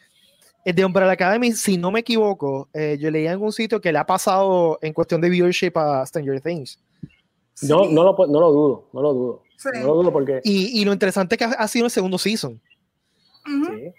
[0.64, 3.98] de Umbrella Academy, si no me equivoco, eh, yo leía en algún sitio que le
[3.98, 6.78] ha pasado en cuestión de viewership a Stranger Things.
[7.62, 9.42] No, no, lo, no lo dudo, no lo dudo.
[9.74, 10.40] No lo dudo porque...
[10.44, 12.60] Y, y, lo interesante es que ha, sido el segundo season.
[13.44, 13.92] Sí.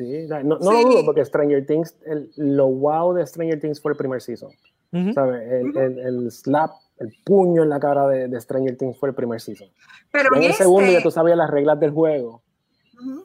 [0.00, 3.92] Sí, no, no lo dudo porque Stranger Things, el, lo wow de Stranger Things fue
[3.92, 4.50] el primer season.
[5.14, 5.42] ¿sabes?
[5.52, 9.14] El, el, el, slap, el puño en la cara de, de, Stranger Things fue el
[9.14, 9.68] primer season.
[10.10, 12.40] Pero en el segundo ya tú sabías las reglas del juego.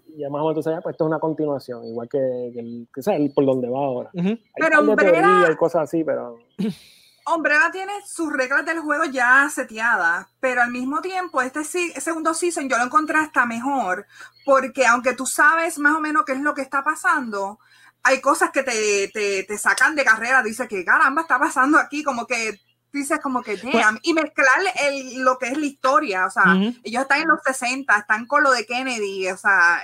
[0.06, 2.86] Y ya más o menos tú sabías, pues esto es una continuación, igual que, que,
[2.94, 4.10] que sea, por donde va ahora.
[4.14, 6.40] Hay pero Umbrella, y cosas así, pero...
[7.28, 12.70] Umbrella tiene sus reglas del juego ya seteadas, pero al mismo tiempo este segundo season
[12.70, 14.06] yo lo encontré hasta mejor,
[14.46, 17.60] porque aunque tú sabes más o menos qué es lo que está pasando,
[18.04, 22.04] hay cosas que te, te, te sacan de carrera, dice que caramba está pasando aquí,
[22.04, 22.60] como que
[22.96, 24.48] dices como que pues damn, y mezclar
[24.84, 28.44] el, lo que es la historia, o sea, ellos están en los 60, están con
[28.44, 29.82] lo de Kennedy, o sea,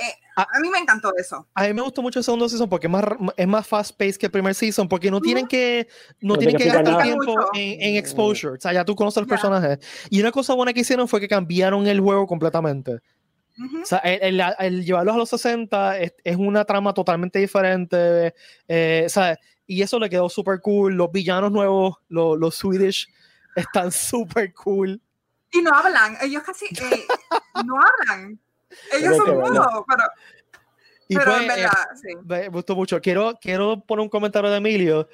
[0.00, 1.46] eh, eh, a, mí me encantó eso.
[1.54, 3.04] A mí me gustó mucho el segundo season porque es más,
[3.36, 5.88] es más fast paced que el primer season, porque no tienen que,
[6.20, 8.54] no, tienen que, gastar tiempo en, en, exposure.
[8.54, 9.78] O sea, ya tú conoces los personajes.
[10.08, 13.00] Y una cosa buena que hicieron fue que cambiaron el juego completamente.
[13.82, 18.34] O sea, el, el, llevarlos a los 60 es, es una trama totalmente diferente.
[18.66, 19.06] Eh,
[19.66, 20.94] y eso le quedó súper cool.
[20.94, 23.08] Los villanos nuevos, los, los Swedish,
[23.54, 25.00] están súper cool.
[25.52, 27.06] Y no hablan, ellos casi eh,
[27.64, 28.38] no hablan.
[28.92, 30.04] Ellos son mudos, pero
[31.10, 32.08] y Pero pues, en verdad, sí.
[32.24, 33.00] Me gustó mucho.
[33.00, 35.08] Quiero, quiero poner un comentario de Emilio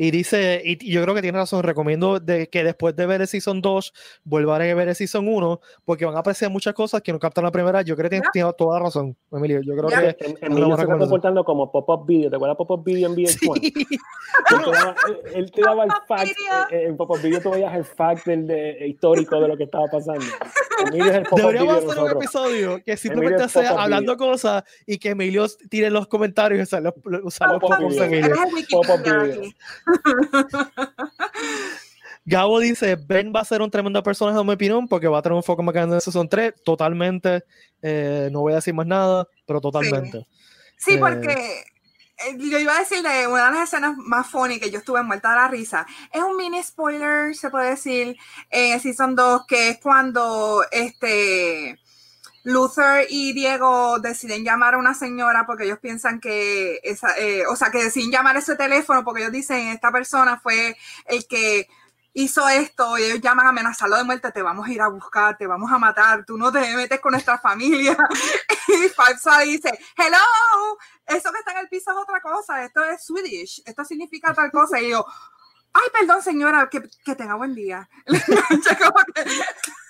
[0.00, 3.26] y dice, y yo creo que tiene razón, recomiendo de que después de ver el
[3.26, 7.12] Season 2 vuelvan a ver el Season 1 porque van a apreciar muchas cosas que
[7.12, 7.82] no captan la primera.
[7.82, 9.60] Yo creo que tiene, toda razón, Emilio.
[9.60, 10.24] Yo creo que...
[10.24, 12.30] Em, Emilio se está comportando como pop-up video.
[12.30, 13.60] ¿Te acuerdas pop-up video en VH1?
[13.60, 13.72] Sí.
[15.34, 16.30] él, te daba, el fact,
[16.70, 19.86] eh, en pop-up video tú veías el fact del de, histórico de lo que estaba
[19.90, 20.24] pasando.
[20.86, 25.46] Emilio es el Deberíamos hacer un episodio que simplemente sea hablando cosas y que Emilio
[25.68, 28.36] tire los comentarios y usar los, usar los pop Emilio.
[32.24, 35.22] Gabo dice, Ben va a ser un tremendo personaje, en mi opinión, porque va a
[35.22, 37.44] tener un foco más grande en Season 3, totalmente,
[37.80, 40.26] eh, no voy a decir más nada, pero totalmente.
[40.76, 44.60] Sí, eh, porque eh, yo iba a decir de una de las escenas más funny
[44.60, 45.86] que yo estuve muerta de la risa.
[46.12, 48.16] Es un mini spoiler, se puede decir,
[48.50, 51.78] en Season 2, que es cuando este
[52.48, 57.54] Luther y Diego deciden llamar a una señora porque ellos piensan que esa, eh, o
[57.54, 61.68] sea, que deciden llamar ese teléfono porque ellos dicen, esta persona fue el que
[62.14, 65.36] hizo esto y ellos llaman a amenazarlo de muerte, te vamos a ir a buscar,
[65.36, 67.94] te vamos a matar, tú no te metes con nuestra familia.
[68.68, 73.04] y Falsa dice, hello, eso que está en el piso es otra cosa, esto es
[73.04, 74.80] Swedish, esto significa tal cosa.
[74.80, 75.04] Y yo,
[75.74, 77.86] ay, perdón señora, que, que tenga buen día.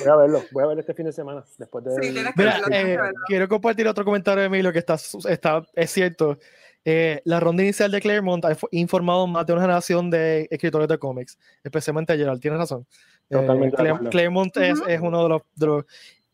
[0.00, 1.44] Voy a verlo, voy a ver este fin de semana.
[1.58, 2.24] Después de...
[2.70, 4.96] Eh, quiero compartir otro comentario de Emilio que está,
[5.28, 6.38] está es cierto.
[6.84, 10.98] Eh, la ronda inicial de Claremont ha informado más de una generación de escritores de
[10.98, 12.86] cómics, especialmente Gerald, tienes razón.
[13.28, 13.70] Eh,
[14.10, 15.84] Claremont es, es, uno de los, de los,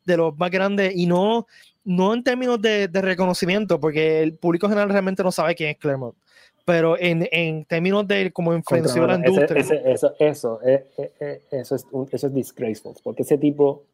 [0.05, 1.48] de, los, más grandes y no,
[1.85, 5.79] no en términos de, de, reconocimiento, porque el público general realmente no sabe quién es
[5.79, 6.16] Claremont
[6.66, 9.64] pero en, en términos de cómo influenció la industria.
[9.85, 13.85] eso, eso, eh, eh, eh, eso, es eso es disgraceful, porque ese tipo,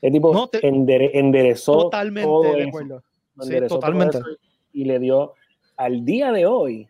[0.00, 3.02] ese tipo enderezó totalmente todo de acuerdo.
[3.40, 4.20] Sí, totalmente.
[4.72, 5.34] y le dio
[5.76, 6.88] al día de hoy,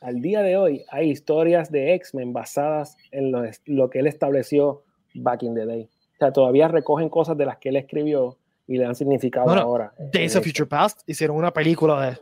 [0.00, 4.82] al día de hoy, hay historias de X-Men basadas en lo, lo que él estableció
[5.14, 5.88] back in the day.
[6.14, 8.38] O sea, todavía recogen cosas de las que él escribió
[8.70, 9.92] y le dan significado ahora.
[10.12, 12.16] Days of Future Past hicieron una película de.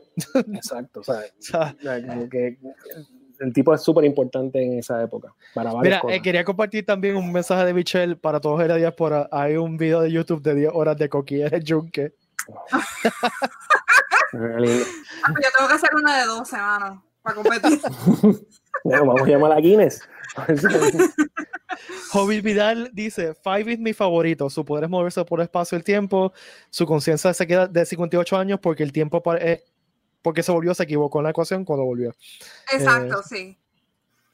[0.54, 1.20] Exacto, o sea,
[2.30, 2.56] que
[3.40, 5.34] el tipo es súper importante en esa época.
[5.54, 9.28] Para Mira, eh, quería compartir también un mensaje de Michelle para todos de la diáspora.
[9.30, 12.14] Hay un video de YouTube de 10 horas de coquilla de Junque.
[14.32, 17.78] Yo tengo que hacer una de 12, mano, para competir.
[18.84, 20.08] Bueno, vamos a llamar a Guinness.
[22.12, 25.84] Hobby Vidal dice, Five es mi favorito, su poder es moverse por espacio y el
[25.84, 26.32] tiempo,
[26.70, 29.64] su conciencia se queda de 58 años porque el tiempo eh,
[30.22, 32.14] porque se volvió, se equivocó en la ecuación cuando volvió.
[32.72, 33.58] Exacto, eh, sí.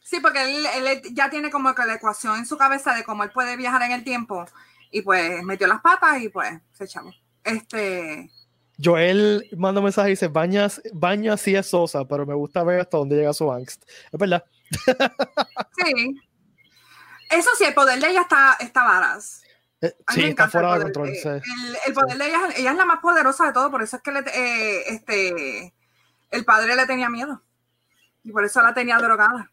[0.01, 0.67] Sí, porque él,
[1.13, 3.93] ya tiene como que la ecuación en su cabeza de cómo él puede viajar en
[3.93, 4.45] el tiempo
[4.91, 7.01] y pues metió las patas y pues se echó.
[7.43, 8.31] Este...
[8.83, 12.81] Joel manda un mensaje y dice, Baña, Baña sí es sosa, pero me gusta ver
[12.81, 13.85] hasta dónde llega su angst.
[14.13, 14.45] Es verdad.
[15.85, 16.21] Sí.
[17.31, 19.43] Eso sí, el poder de ella está, está varas.
[19.81, 21.09] Eh, sí, está fuera de control.
[21.09, 24.11] El, poder de ella, ella es la más poderosa de todo, por eso es que
[24.11, 25.75] eh, este,
[26.31, 27.43] el padre le tenía miedo.
[28.23, 29.51] Y por eso la tenía drogada.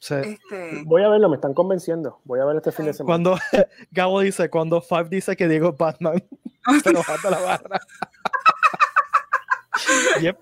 [0.00, 0.14] Sí.
[0.14, 0.82] Este...
[0.84, 2.20] Voy a verlo, me están convenciendo.
[2.24, 3.12] Voy a ver este fin de semana.
[3.12, 3.38] Cuando
[3.90, 6.22] Gabo dice, cuando Five dice que Diego es Batman,
[6.82, 7.80] se lo falta la barra.
[10.20, 10.38] Yep.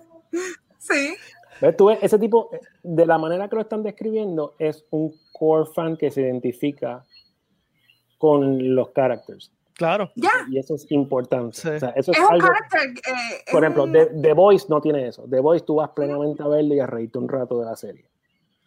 [0.78, 1.16] Sí.
[1.78, 2.50] Tú ves, ese tipo,
[2.82, 7.04] de la manera que lo están describiendo, es un core fan que se identifica
[8.18, 9.52] con los characters.
[9.74, 10.10] Claro.
[10.48, 11.48] Y eso es importante.
[11.48, 15.26] O sea, eso es, algo, eh, por ejemplo, The, Voice no tiene eso.
[15.28, 18.04] The Voice tú vas plenamente a verlo y a reírte un rato de la serie.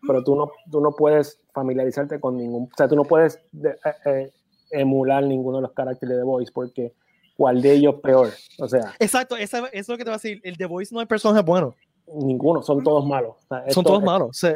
[0.05, 2.63] Pero tú no, tú no puedes familiarizarte con ningún...
[2.63, 4.31] O sea, tú no puedes eh, eh,
[4.71, 6.93] emular ninguno de los caracteres de The Voice porque
[7.37, 8.31] cuál de ellos peor.
[8.59, 8.93] O sea...
[8.99, 10.41] Exacto, eso es lo que te va a decir.
[10.43, 11.75] El The Voice no hay personaje bueno.
[12.13, 13.35] Ninguno, son todos malos.
[13.69, 14.29] son todos malos.
[14.29, 14.55] o sea,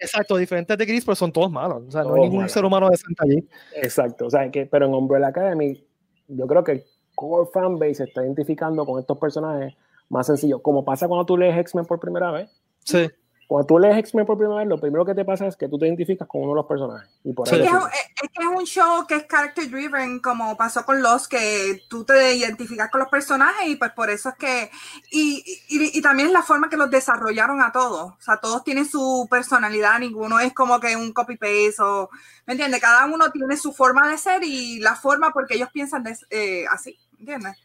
[0.00, 1.82] Exacto, diferentes de Chris, pero son todos malos.
[1.88, 3.48] O sea, no hay ningún ser humano decente allí.
[3.74, 5.84] Exacto, o sea, que, pero en Umbrella Academy,
[6.28, 6.84] yo creo que el
[7.16, 9.74] core fanbase se está identificando con estos personajes
[10.08, 10.60] más sencillos.
[10.62, 12.48] Como pasa cuando tú lees X-Men por primera vez.
[12.84, 13.08] Sí.
[13.48, 15.78] Cuando tú lees X-Men por primera vez, lo primero que te pasa es que tú
[15.78, 17.08] te identificas con uno de los personajes.
[17.24, 21.00] Y por que es, que es un show que es character driven, como pasó con
[21.00, 24.70] los que tú te identificas con los personajes y pues por eso es que.
[25.10, 28.12] Y, y, y también es la forma que los desarrollaron a todos.
[28.12, 32.10] O sea, todos tienen su personalidad, ninguno es como que un copy-paste o.
[32.44, 32.82] ¿Me entiendes?
[32.82, 36.66] Cada uno tiene su forma de ser y la forma porque ellos piensan de, eh,
[36.70, 36.98] así.
[37.18, 37.56] ¿Entiendes?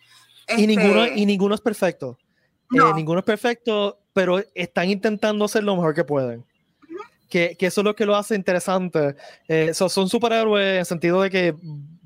[0.47, 2.17] Y, ninguno, y ninguno es perfecto.
[2.77, 2.89] No.
[2.89, 6.43] Eh, ninguno es perfecto, pero están intentando hacer lo mejor que pueden.
[7.29, 9.15] Que, que eso es lo que lo hace interesante.
[9.47, 11.55] Eh, so- son superhéroes en el sentido de que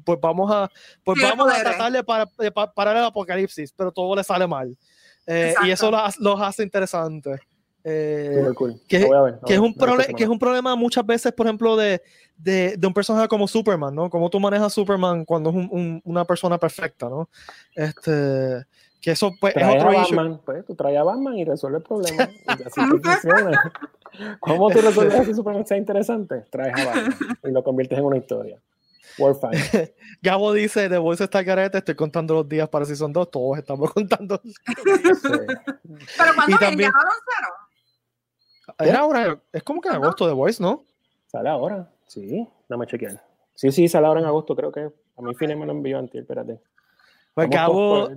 [0.06, 0.72] pues vamos a,
[1.04, 4.48] pues vamos a tratar de, para- de pa- parar el apocalipsis, pero todo le sale
[4.48, 4.78] mal.
[5.26, 7.42] Eh, y eso los, los hace interesantes.
[7.84, 8.80] Eh, cool.
[8.88, 9.74] que- ver, es, un
[10.16, 12.02] que es un problema muchas veces, por ejemplo, de,
[12.38, 14.10] de, de un personaje como Superman, ¿no?
[14.10, 17.30] Cómo tú manejas a Superman cuando es un- un- una persona perfecta, ¿no?
[17.76, 18.66] Este,
[19.02, 20.16] que eso pues, es a otro issue.
[20.16, 22.30] Batman, pues tú traes a Batman y resuelve el problema.
[22.48, 23.74] Y así funciona.
[24.40, 26.44] ¿Cómo tú resuelves que Superman sea interesante?
[26.50, 28.60] Traes a Batman y lo conviertes en una historia.
[29.20, 29.94] World Fine.
[30.22, 33.58] Gabo dice, The Voice está al garete, estoy contando los días para Season 2, todos
[33.58, 34.40] estamos contando.
[34.44, 34.54] Sí.
[35.24, 37.54] Pero cuando también- ya cero.
[38.80, 40.84] Es ahora, es como que en agosto The Voice, ¿no?
[41.28, 41.90] ¿Sale ahora?
[42.06, 43.24] Sí, dame a chequear.
[43.56, 44.82] Sí, sí, sale ahora en agosto, creo que.
[45.18, 46.60] A mí Fines me lo envió antes, espérate.
[47.38, 48.10] Pues Gabo.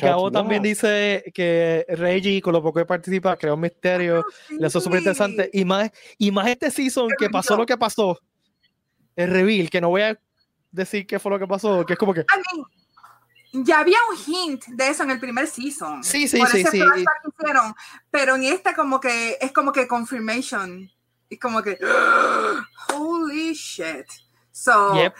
[0.00, 0.68] Gabo también Ya.
[0.70, 5.50] dice que Reggie, con lo poco que participa, creó un misterio, le hizo súper interesante.
[5.52, 8.18] Y más, y más este season que pasó lo que pasó,
[9.16, 10.18] el reveal, que no voy a
[10.70, 12.24] decir qué fue lo que pasó, que es como que, I
[13.52, 16.02] mean, ya había un hint de eso en el primer season.
[16.02, 16.78] Sí, sí, por sí, ese sí.
[16.80, 17.00] que
[17.36, 17.74] hicieron.
[18.10, 20.90] Pero en este como que es como que confirmation.
[21.28, 21.76] Es como que
[22.94, 24.06] holy shit.
[24.52, 25.14] So Yep.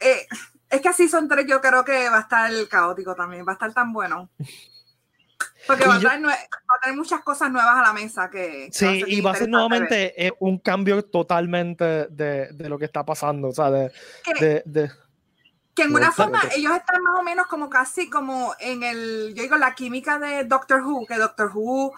[0.00, 0.26] eh,
[0.72, 3.54] es que así son tres, yo creo que va a estar caótico también, va a
[3.54, 4.30] estar tan bueno.
[5.66, 8.72] Porque va a, yo- va a traer muchas cosas nuevas a la mesa que, que
[8.72, 9.50] sí, y va a ser ver.
[9.50, 13.92] nuevamente eh, un cambio totalmente de, de lo que está pasando, o sea, de,
[14.24, 14.90] Que- de, de-
[15.74, 19.42] Que en una forma ellos están más o menos como casi como en el, yo
[19.42, 21.92] digo, la química de Doctor Who, que Doctor Who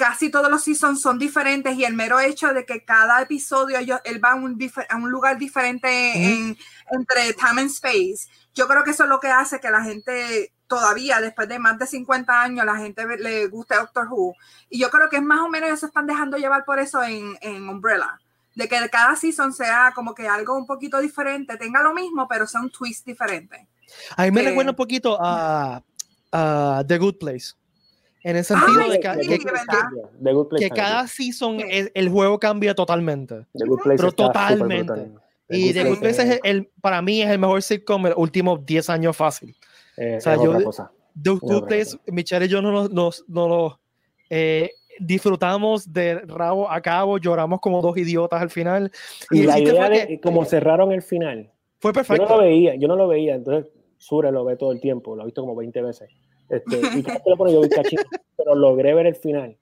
[0.00, 4.00] casi todos los seasons son diferentes y el mero hecho de que cada episodio ellos,
[4.04, 4.58] él va a un,
[4.88, 5.88] a un lugar diferente
[6.24, 6.56] en-
[6.90, 10.54] entre time and space, yo creo que eso es lo que hace que la gente
[10.66, 14.34] todavía, después de más de 50 años, la gente le guste Doctor Who.
[14.70, 17.02] Y yo creo que es más o menos ellos se están dejando llevar por eso
[17.02, 18.18] en, en Umbrella.
[18.54, 22.46] De que cada season sea como que algo un poquito diferente, tenga lo mismo, pero
[22.46, 23.68] sea un twist diferente.
[24.16, 25.82] A mí me recuerda un poquito a,
[26.32, 27.52] a The Good Place.
[28.22, 33.46] En el sentido Ay, de que, que- que cada season es- el juego cambia totalmente.
[33.54, 35.10] The Good Place pero totalmente.
[35.48, 38.64] Y The Good Place es el, para mí es el mejor sitcom de los últimos
[38.64, 39.56] 10 años fácil.
[39.96, 40.92] eh, o sea, es yo- otra cosa.
[41.20, 43.78] The Good Place, Michelle y yo no nos, nos- no nos,
[44.30, 48.90] eh, disfrutamos de rabo a cabo, lloramos como dos idiotas al final.
[49.30, 51.50] Y el la idea de que como cerraron el final.
[51.80, 52.36] fue Yo no perfecto.
[52.36, 55.24] lo veía, yo no lo veía, entonces Sure lo ve todo el tiempo, lo ha
[55.26, 56.08] visto como 20 veces.
[56.50, 58.02] Este, y cada vez que lo pone yo vi cachito,
[58.36, 59.56] pero logré ver el final.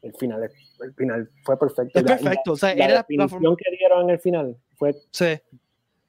[0.00, 1.98] El final, el final fue perfecto.
[1.98, 2.52] Es Y la- la- perfecto.
[2.52, 5.38] O sea, la era la definición forma- que dieron en el final fue sí.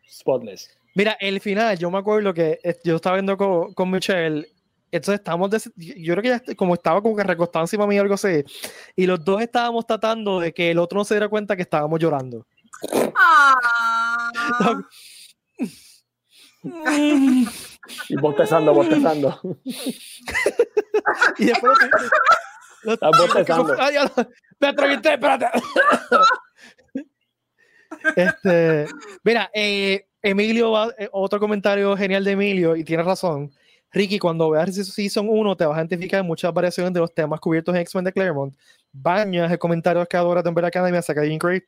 [0.09, 0.77] spotless.
[0.95, 4.47] Mira, el final, yo me acuerdo que yo estaba viendo con, con Michelle,
[4.91, 8.13] entonces estábamos, des- yo creo que ya como estaba como que recostado encima mío algo
[8.13, 8.43] así,
[8.95, 11.99] y los dos estábamos tratando de que el otro no se diera cuenta que estábamos
[11.99, 12.45] llorando.
[13.15, 14.81] Ah.
[18.09, 19.39] Y bostezando, bostezando.
[21.37, 21.87] y después lo-
[22.83, 23.75] lo- Estás bostezando.
[23.79, 25.47] Ay, ya lo- me atraganté, espérate.
[28.15, 28.87] este,
[29.23, 33.51] mira, eh, Emilio, va- eh, otro comentario genial de Emilio, y tiene razón.
[33.91, 37.75] Ricky, cuando veas Season 1, te vas a identificar muchas variaciones de los temas cubiertos
[37.75, 38.55] en X-Men de Claremont.
[38.91, 41.63] Bañas el comentario que adora de Umbrella Academy hasta Dean Craig.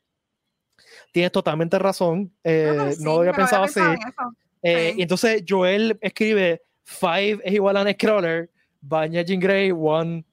[1.12, 2.34] Tienes totalmente razón.
[2.44, 3.80] eh, Ah, sí, no lo había pensado así.
[3.80, 4.36] en eso.
[4.66, 4.94] Eh.
[4.98, 8.50] Y entonces Joel escribe 5 es igual a Nightcrawler,
[8.82, 10.24] Baña Jean Grey, 1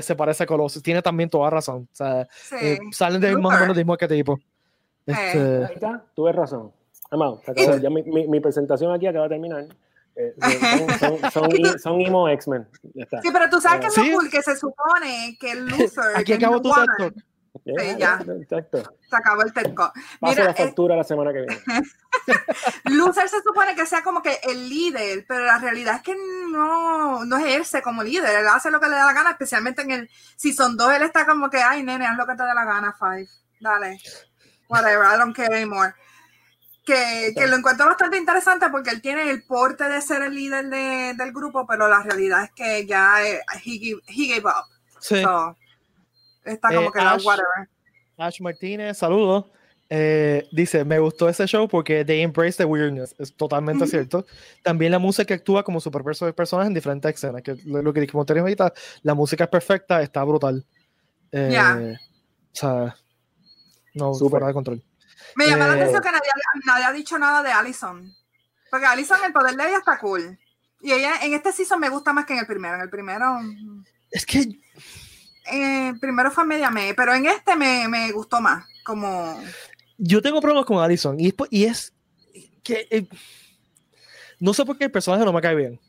[0.00, 0.82] se parece a Colossus.
[0.82, 1.88] Tiene también toda razón.
[1.92, 2.54] O sea, Sí.
[2.60, 4.38] eh, salen del más o menos del mismo arquetipo.
[5.06, 5.12] Eh.
[5.12, 6.70] Este, Ahí está, tuve razón.
[7.10, 7.42] Amado,
[7.80, 9.66] ya mi, mi, mi presentación aquí acaba de terminar.
[10.14, 10.34] Eh,
[10.98, 12.66] son, son, son, son emo X-Men.
[12.82, 14.10] Sí, pero tú sabes que es Sí.
[14.10, 16.86] lo cool, que se supone que el loser aquí es acabó tu Woman.
[17.98, 18.18] Ya.
[18.40, 18.82] Exacto.
[19.08, 19.92] Se acabó el TED Talk.
[19.94, 21.62] Pase Mira, la eh, factura la semana que viene.
[22.84, 26.16] Loser se supone que sea como que el líder, pero la realidad es que
[26.50, 28.40] no, no ejerce como líder.
[28.40, 30.92] Él hace lo que le da la gana, especialmente en el Season 2.
[30.94, 33.28] Él está como que, ay, nene, haz lo que te dé la gana, Five.
[33.60, 34.00] Dale.
[34.68, 35.94] Whatever, I don't care anymore.
[36.84, 40.66] Que, que lo encuentro bastante interesante porque él tiene el porte de ser el líder
[40.68, 44.64] de- del grupo, pero la realidad es que ya eh, he, give- he gave up.
[44.98, 45.22] Sí.
[45.22, 45.56] So,
[46.44, 47.68] está como Eh, que la Ash- whatever.
[48.18, 49.46] Ash Martínez, saludos.
[49.94, 53.14] Eh, dice, me gustó ese show porque they embrace the weirdness.
[53.18, 54.24] Es totalmente cierto.
[54.62, 57.42] También la música actúa como super personajes en diferentes escenas.
[57.42, 58.72] Que lo, lo que dijimos ahorita,
[59.02, 60.64] la música es perfecta, está brutal.
[61.30, 61.78] Eh, Ya.
[62.52, 62.96] O sea,
[63.94, 64.30] no, Súper.
[64.30, 64.82] fuera de control.
[65.36, 66.30] Me llama la Eh, atención que nadie,
[66.66, 68.14] nadie ha dicho nada de Allison.
[68.70, 70.38] Porque Allison, el poder de ella está cool.
[70.80, 72.74] Y ella en este season me gusta más que en el primero.
[72.76, 73.38] En el primero,
[74.10, 74.46] Es que
[75.50, 78.64] eh, primero fue media me, pero en este me, me gustó más.
[78.84, 79.40] Como,
[79.98, 81.92] yo tengo problemas con Allison y, y es
[82.62, 83.06] que eh,
[84.40, 85.80] no sé por qué el personaje no me cae bien.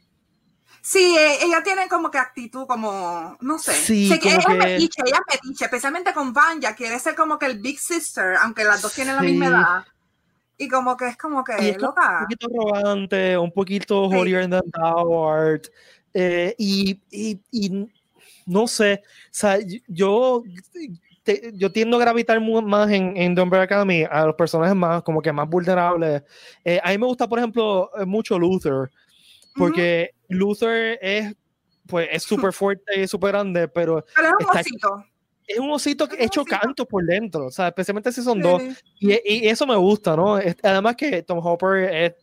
[0.81, 3.73] sí, eh, ella tiene como que actitud, como, no sé.
[3.73, 5.19] Sí, que como ella que- ella
[5.61, 9.21] especialmente con Vanya, quiere ser como que el big sister, aunque las dos tienen la
[9.23, 9.85] misma edad.
[10.55, 12.19] Y como que es como que, es como un loca.
[12.21, 14.15] poquito arrogante, un poquito Sí.
[14.17, 15.65] holier than thou art.
[16.13, 17.87] eh, y, y- y
[18.45, 20.43] no sé, o sea, yo,
[21.23, 25.03] te- yo tiendo a gravitar más en, en The Umbrella Academy a los personajes más,
[25.03, 26.23] como que más vulnerables.
[26.65, 28.89] Eh, a mí me gusta, por ejemplo, eh, mucho Luther,
[29.55, 31.33] porque Luther es,
[31.87, 35.05] pues, es súper fuerte y súper grande, pero Pero es un osito.
[35.47, 36.57] es un osito Es hecho osito.
[36.59, 38.61] canto por dentro, o sea, especialmente si son Sí, dos.
[38.99, 39.13] Y,
[39.45, 40.35] y eso me gusta, ¿no?
[40.63, 42.13] Además que Tom Hopper es-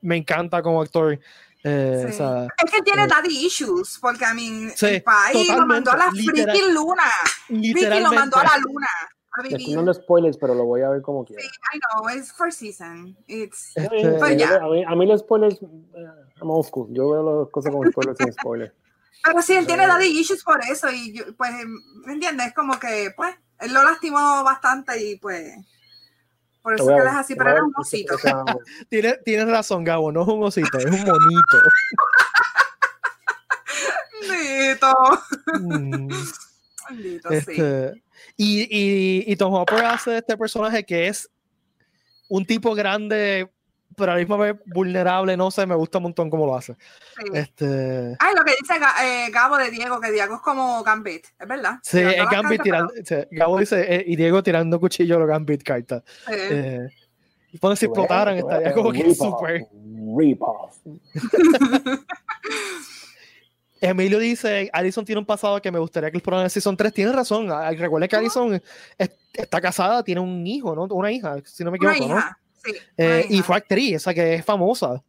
[0.00, 1.18] me encanta como actor.
[1.64, 2.16] Eh, o Sí.
[2.16, 5.90] sea, Es que tiene eh, daddy issues, porque a mí Sí, el país lo mandó
[5.92, 7.02] a la totalmente, literal- freaking luna.
[7.48, 8.86] Ricky lo mandó a la luna
[9.32, 9.76] a vivir.
[9.76, 11.42] dando spoilers, pero lo voy a ver como quiera.
[11.42, 13.16] Sí, I know, it's first season.
[13.26, 14.56] It's Este, Pues ya.
[14.56, 16.06] a, mí, a mí los spoilers, eh,
[16.40, 16.88] I'm old school.
[16.92, 18.72] Yo veo las cosas con spoilers sin spoilers.
[19.24, 19.86] pero sí, él tiene Eh.
[19.88, 21.50] daddy issues por eso y yo, pues,
[22.06, 22.54] ¿me entiendes?
[22.54, 25.52] Como que, pues, él lo lastimó bastante y pues,
[26.68, 28.14] por eso voy es a que él es ver, así, pero era un osito.
[28.90, 31.58] Tienes, tienes razón, Gabo, no es un osito, es un monito.
[34.28, 34.94] Bendito.
[35.60, 36.08] Mm,
[36.90, 37.36] Bendito, sí.
[37.36, 38.02] este,
[38.36, 41.30] y, y, y Tom Hopper hace este personaje que es
[42.28, 43.50] un tipo grande,
[43.98, 46.74] pero a la misma vez vulnerable, no sé, me gusta un montón cómo lo hace.
[46.74, 47.24] sí.
[47.34, 51.48] Este, Ay, lo que dice eh, Gabo de Diego, que Diego es como Gambit, ¿es
[51.48, 51.78] verdad?
[51.82, 55.28] sí, Tirando es Gambit tirando, sí, Gabo dice, eh, y Diego tirando cuchillo a los
[55.28, 56.02] Gambit cartas.
[56.26, 56.32] sí.
[56.34, 56.88] Eh,
[57.50, 59.66] y pone si explotaran, estaría como que súper.
[63.80, 66.92] Emilio dice, Alison tiene un pasado que me gustaría que exploraran en Season 3.
[66.92, 67.48] Tiene razón.
[67.50, 68.60] ah, Recuerda que Alison
[68.98, 70.84] es- está casada, tiene un hijo, ¿no?
[70.94, 72.18] Una hija, si no me Una equivoco, ¿no?
[72.18, 72.72] hija, sí.
[72.96, 75.02] Eh, y fue actriz, o sea que es famosa.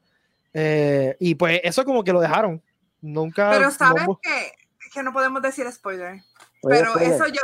[0.54, 2.62] Eh, y pues eso como que lo dejaron.
[3.02, 3.50] Nunca.
[3.52, 4.52] Pero sabes no- que,
[4.94, 6.22] que no podemos decir spoiler.
[6.62, 7.14] Pero spoiler.
[7.14, 7.42] eso yo,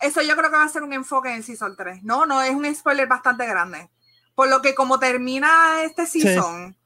[0.00, 2.02] eso yo creo que va a ser un enfoque en Season 3.
[2.02, 3.88] No, no, es un spoiler bastante grande.
[4.34, 6.76] Por lo que como termina este season,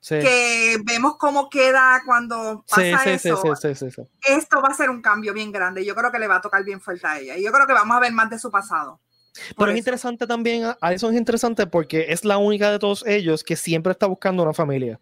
[0.00, 0.18] sí.
[0.18, 4.02] que vemos cómo queda cuando Sí, pasa sí, sí, eso, sí, sí, sí, sí.
[4.28, 5.84] esto va a ser un cambio bien grande.
[5.84, 7.36] Yo creo que le va a tocar bien fuerte a ella.
[7.36, 9.00] Y yo creo que vamos a ver más de su pasado.
[9.56, 13.56] Pero es interesante también, Alison es interesante porque es la única de todos ellos que
[13.56, 14.98] siempre está buscando una familia.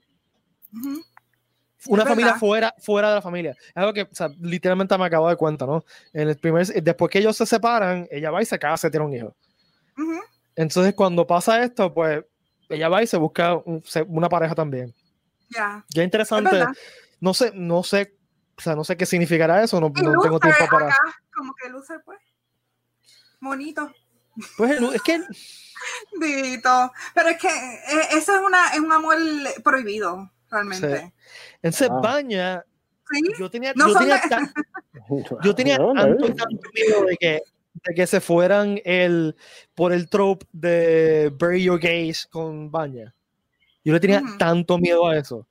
[1.86, 3.50] Una familia fuera, fuera de la familia.
[3.68, 5.84] Es algo que o sea, literalmente me acabo de cuenta, ¿no?
[6.12, 9.12] En el primer, después que ellos se separan, ella va y se casa, tiene un
[9.14, 9.36] hijo.
[9.98, 10.18] Ujú.
[10.56, 12.24] Entonces, cuando pasa esto, pues
[12.70, 14.94] ella va y se busca un- se- una pareja también.
[15.50, 15.84] Ya.
[15.90, 16.64] Ya Es interesante.
[17.20, 18.16] No sé, no sé,
[18.56, 20.86] o sea, no sé qué significará eso, no, no tengo tiempo para.
[20.86, 20.96] acá,
[21.34, 22.18] como que luce, pues.
[23.40, 23.92] Bonito.
[24.56, 25.20] Pues el- es que
[26.20, 26.92] Dito.
[27.14, 29.16] Pero es que eh, eso es, una, es un amor
[29.62, 31.12] prohibido, realmente.
[31.62, 32.00] en se Ah.
[32.02, 32.64] baña.
[33.12, 33.20] Sí.
[33.38, 34.52] Yo tenía, No yo tenía de- tan-
[35.44, 37.42] yo tenía No, no, tanto, tanto miedo de que,
[37.86, 39.36] de que se fueran el,
[39.74, 43.14] por el trope de bury your gays con baña.
[43.84, 44.38] Yo le tenía Ujú.
[44.38, 45.46] tanto miedo a eso.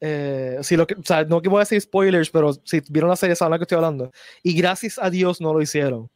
[0.00, 3.10] Eh, si lo que, o sea, no que voy a decir spoilers, pero si vieron
[3.10, 4.10] la serie saben lo que estoy hablando.
[4.42, 6.08] Y gracias a Dios no lo hicieron.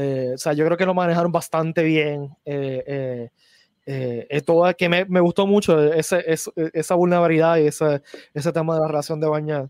[0.00, 2.36] Eh, o sea, yo creo que lo manejaron bastante bien.
[2.44, 3.30] Eh, eh,
[3.86, 8.00] eh, eh, todo que me, me gustó mucho ese, ese- esa vulnerabilidad y ese,
[8.32, 9.68] ese tema de la relación de baña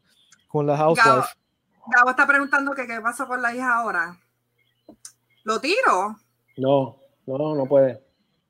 [0.49, 1.35] con la Gabo, housewife.
[1.97, 4.19] Gabo está preguntando que qué pasó con la hija ahora.
[5.45, 6.19] ¿Lo tiro?
[6.59, 8.03] No, no, no puede.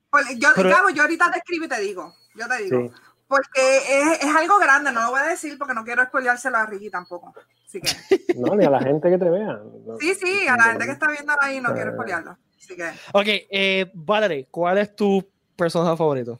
[0.09, 2.13] Pues, yo, Pero- Gabo, yo ahorita te escribo y te digo.
[2.35, 2.81] Yo te digo.
[2.89, 2.93] Sí.
[3.29, 6.65] Porque es, es algo grande, no lo voy a decir porque no quiero spoileárselo a
[6.65, 7.31] Ricky tampoco.
[7.63, 9.53] Así que, No, ni a la gente que te vea.
[9.53, 9.97] No.
[9.99, 12.37] sí, sí, a la gente que está viendo ahí no quiero spoilearlo.
[12.57, 15.23] Así que, Ok, eh, Valerie, ¿cuál es tu
[15.55, 16.39] personaje favorito?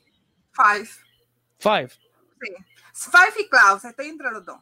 [0.52, 0.90] five.
[1.60, 1.90] Five.
[1.90, 2.56] Sí.
[2.94, 4.60] Five y Klaus, estoy entre los dos.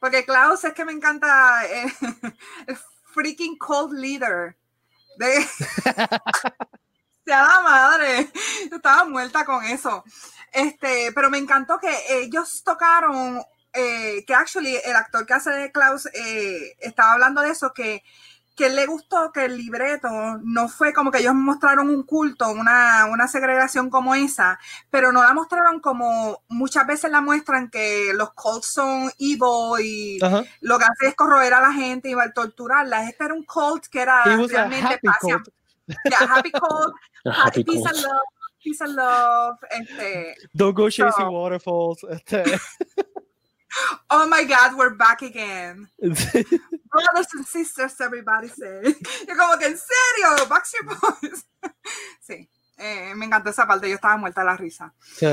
[0.00, 1.86] Porque Klaus es que me encanta eh,
[2.66, 2.76] el
[3.14, 4.56] freaking cold leader.
[5.18, 5.46] De...
[7.28, 8.30] Sea la madre.
[8.70, 10.02] Yo estaba muerta con eso.
[10.50, 13.42] Este, pero me encantó que ellos tocaron,
[13.74, 18.02] eh, que actually el actor que hace de Klaus eh, estaba hablando de eso, que,
[18.56, 20.08] que le gustó que el libreto
[20.42, 24.58] no fue como que ellos mostraron un culto, una, una segregación como esa,
[24.88, 30.18] pero no la mostraron como muchas veces la muestran que los cults son evil y
[30.24, 30.44] Ajá.
[30.62, 33.06] lo que hace es corroer a la gente y va a torturarla.
[33.06, 35.57] Este era un cult que era realmente happy cult.
[36.10, 36.92] Yeah, happy cult,
[37.32, 38.20] Happy peace and love,
[38.62, 41.98] peace and love, este, Don't go chasing So- waterfalls.
[42.10, 42.44] Este,
[44.10, 45.88] oh my God, we're back again.
[45.98, 48.80] Brothers and sisters, everybody say.
[49.28, 50.46] Y como que, ¿en serio?
[50.48, 51.46] Backstreet Boys.
[52.20, 54.94] sí, eh, me encantó esa parte, yo estaba muerta de la risa.
[55.16, 55.26] Sí.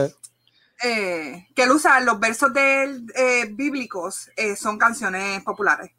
[0.84, 5.92] Eh, que él usa los versos de él, eh, bíblicos, eh, son canciones populares.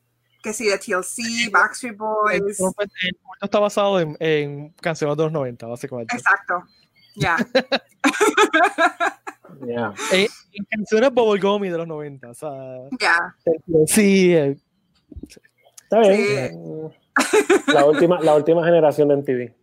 [0.46, 2.56] Que sí, de TLC, Backstreet El, Boys.
[2.60, 6.14] trumpet- el culto está basado en, en canciones de los 90, básicamente.
[6.16, 6.62] Exacto.
[7.16, 7.36] Ya.
[9.66, 9.94] Yeah.
[10.12, 12.28] En, en canciones bubblegummy de los 90.
[12.30, 12.50] O sea,
[13.00, 13.34] Ya.
[13.86, 14.56] sí, eh,
[15.82, 16.92] Está bien.
[17.68, 19.54] La última, la última generación de MTV.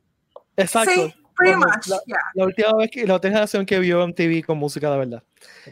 [0.58, 0.92] exacto.
[0.94, 1.88] Sí, pretty much.
[1.88, 2.16] La, Ya.
[2.34, 5.24] la última vez que la última generación que vio MTV con música de verdad.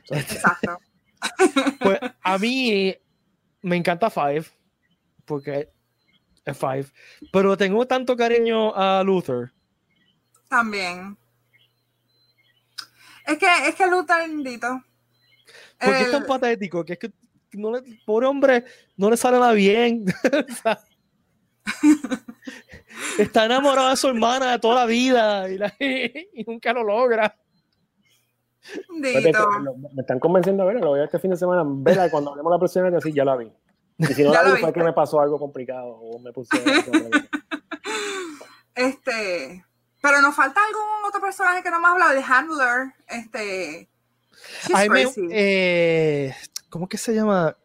[0.09, 0.77] Exacto.
[1.81, 2.95] Pues a mí
[3.61, 4.45] me encanta Five,
[5.31, 5.69] porque
[6.43, 6.87] es Five,
[7.31, 9.51] pero tengo tanto cariño a Luther.
[10.49, 11.17] También.
[13.25, 14.67] Es que, es que Luther, bendito.
[15.79, 17.11] Porque es El- tan patético que es que
[17.53, 18.65] no le, pobre hombre
[18.97, 20.03] no le sale nada bien.
[23.17, 27.37] Está enamorado de su hermana de toda la vida y, la- y nunca lo logra.
[28.89, 29.11] Me
[29.97, 31.63] están convenciendo a verla, lo voy a ver este fin de semana.
[31.65, 33.51] Vela, cuando hablemos la próxima vez, así ya la vi.
[34.09, 36.49] Y si no la vi, fue que me pasó algo complicado o me puse.
[38.75, 39.65] Este,
[40.01, 42.93] pero nos falta algún otro personaje que no hemos hablado de Handler.
[43.07, 43.89] Este,
[44.65, 46.35] she's A mí me- eh,
[46.69, 47.55] ¿Cómo que se llama?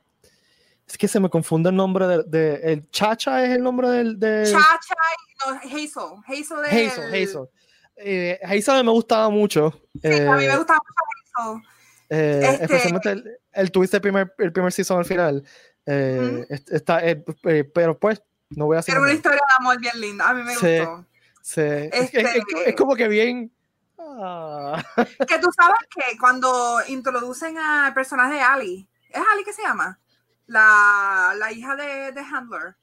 [0.87, 4.19] Es que se me confunde el nombre de, de- el Chacha es el nombre del
[4.19, 4.95] de Chacha
[5.29, 6.23] y no, Hazel.
[6.27, 7.49] Hazel es Hazel, el- Hazel.
[7.97, 9.73] Eh, Hazel me gustaba mucho.
[10.03, 11.63] Sí, a mí me gusta mucho Hazel.
[12.11, 15.45] eh, este- especialmente el, el twist del primer, el primer season al final.
[15.87, 18.21] Eh, está, eh, eh, pero pues,
[18.51, 19.17] no voy a decir Era una nada.
[19.17, 20.29] historia de amor bien linda.
[20.29, 20.79] A mí me Sí.
[20.79, 21.07] gustó.
[21.43, 23.53] Sí, es- es, este- es- es como que bien.
[23.99, 24.83] ah,
[25.29, 29.99] Que tú sabes que cuando introducen al personaje de Ali, ¿es Ali que se llama?
[30.47, 32.75] La, la hija de, de Handler.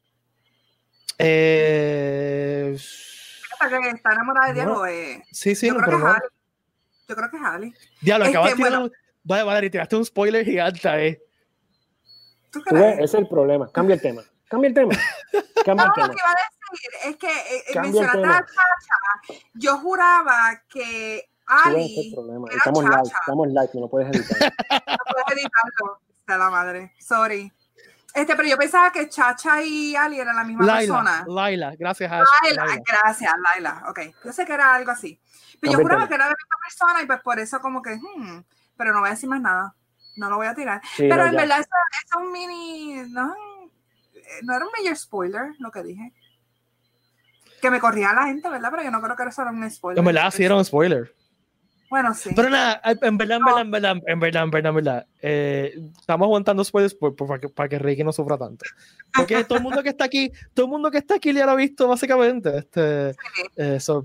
[1.20, 2.78] eh,
[3.60, 4.84] que está enamorada de No.
[4.84, 4.86] Diego.
[4.88, 6.10] eh, sí, sí, yo, no, creo que es.
[6.12, 6.22] Ali.
[7.08, 7.74] yo creo que es Ali.
[8.02, 8.90] Diablo, Este, acabas de bueno.
[9.24, 11.22] Vale, tiraste un spoiler gigante, eh.
[11.22, 12.43] ¿Tú Tú ves, crees?
[12.54, 13.70] Ese es el problema.
[13.72, 14.22] Cambia el tema.
[14.50, 14.94] Cambia el tema.
[15.66, 16.10] Cambia No, el lo tema.
[16.10, 16.36] que iba a
[16.72, 17.28] decir es que
[17.58, 18.38] eh, eh, mencionaste tema.
[18.38, 19.38] a Chacha.
[19.54, 22.48] Yo juraba que Ali problema.
[22.48, 23.18] era Estamos live, chacha.
[23.20, 24.38] estamos live, no lo puedes editar.
[24.88, 26.00] no puedes editarlo.
[26.28, 26.94] De la madre.
[27.00, 27.52] Sorry.
[28.14, 31.26] Este, pero yo pensaba que Chacha y Ali eran la misma Laila, persona.
[31.28, 32.24] Laila, gracias, Ash.
[32.44, 32.84] Laila, Laila.
[32.88, 33.84] gracias, Laila.
[33.90, 35.20] Ok, yo sé que era algo así.
[35.60, 36.08] Pero yo juraba tema.
[36.10, 38.44] que era la misma persona y pues por eso como que, hmm,
[38.78, 39.76] pero no voy a decir más nada.
[40.16, 40.82] No lo voy a tirar.
[40.96, 41.40] Sí, pero no, en ya.
[41.42, 43.34] verdad eso, eso es un mini, no,
[44.14, 46.14] eh, no era un major spoiler lo que dije.
[47.62, 48.70] Que me corría la gente, ¿verdad?
[48.72, 50.00] Pero yo no creo que eso era un spoiler.
[50.00, 51.14] En verdad, sí era un spoiler.
[51.90, 52.32] Bueno, sí.
[52.36, 55.74] Pero nada, en verdad, en verdad, en verdad, en verdad, en verdad, en verdad, eh,
[56.00, 58.66] estamos aguantando spoilers por, por- para, que, para que Ricky no sufra tanto.
[59.16, 61.52] Porque todo el mundo que está aquí, todo el mundo que está aquí ya lo
[61.52, 62.58] ha visto, básicamente.
[62.58, 63.18] Este, Sí.
[63.58, 64.04] eh, so-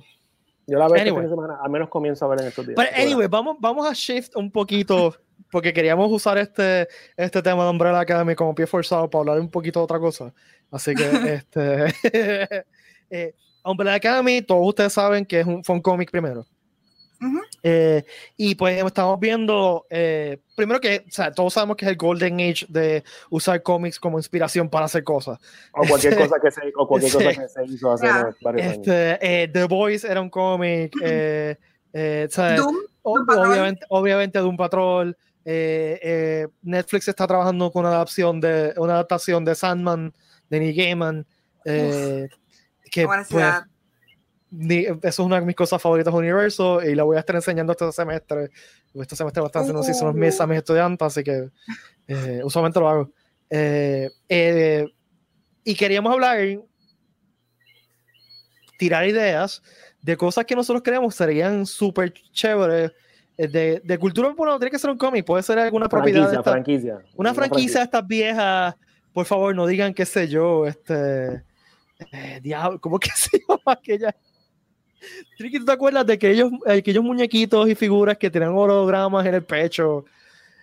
[0.66, 1.22] Yo la veo este Anyway.
[1.24, 2.76] fin de semana, al menos comienzo a ver en estos días.
[2.76, 5.16] Pero anyway, vamos, vamos a shift un poquito,
[5.50, 9.50] porque queríamos usar este, este tema de Umbrella Academy como pie forzado para hablar un
[9.50, 10.32] poquito de otra cosa.
[10.70, 11.94] Así que, este,
[13.10, 13.34] eh,
[13.64, 16.46] Umbrella Academy, todos ustedes saben que es un, fue un cómic primero.
[17.20, 17.40] Ujú.
[17.62, 18.04] Eh,
[18.36, 22.34] y pues estamos viendo, eh, primero que, o sea, todos sabemos que es el Golden
[22.40, 25.38] Age de usar cómics como inspiración para hacer cosas.
[25.72, 28.78] O cualquier cosa que se, o cualquier cosa que se hizo hace unos varios años.
[28.78, 31.56] Este, eh, The Boys era un cómic, eh,
[31.92, 35.16] eh, o sea, Doom, Doom obviamente, obviamente un patrol.
[35.50, 40.12] Eh, eh, Netflix está trabajando con una adaptación de una adaptación de Sandman
[40.50, 41.26] de Neil Gaiman.
[41.64, 42.28] eh,
[42.90, 43.44] que pues,
[44.50, 47.36] ni- eso es una de mis cosas favoritas del universo y la voy a estar
[47.36, 48.50] enseñando este semestre.
[48.94, 51.50] Este semestre a estar haciendo así son mis a mis estudiantes, así que
[52.08, 53.10] eh, usualmente lo hago.
[53.50, 54.84] Eh, eh,
[55.64, 56.38] y queríamos hablar,
[58.78, 59.62] tirar ideas
[60.02, 62.92] de cosas que nosotros creemos serían súper chéveres.
[63.38, 66.30] Eh, De, de cultura, bueno, no tiene que ser un cómic, puede ser alguna propiedad.
[66.30, 66.98] esta- franquicia.
[67.16, 68.74] una franquicia de estas viejas,
[69.12, 71.44] por favor, no digan qué sé yo, este.
[72.12, 74.14] eh, diablo, ¿cómo que se llama aquella?
[75.36, 79.44] Tricky, ¿tú te acuerdas de aquellos, aquellos muñequitos y figuras que tenían hologramas en el
[79.44, 80.04] pecho?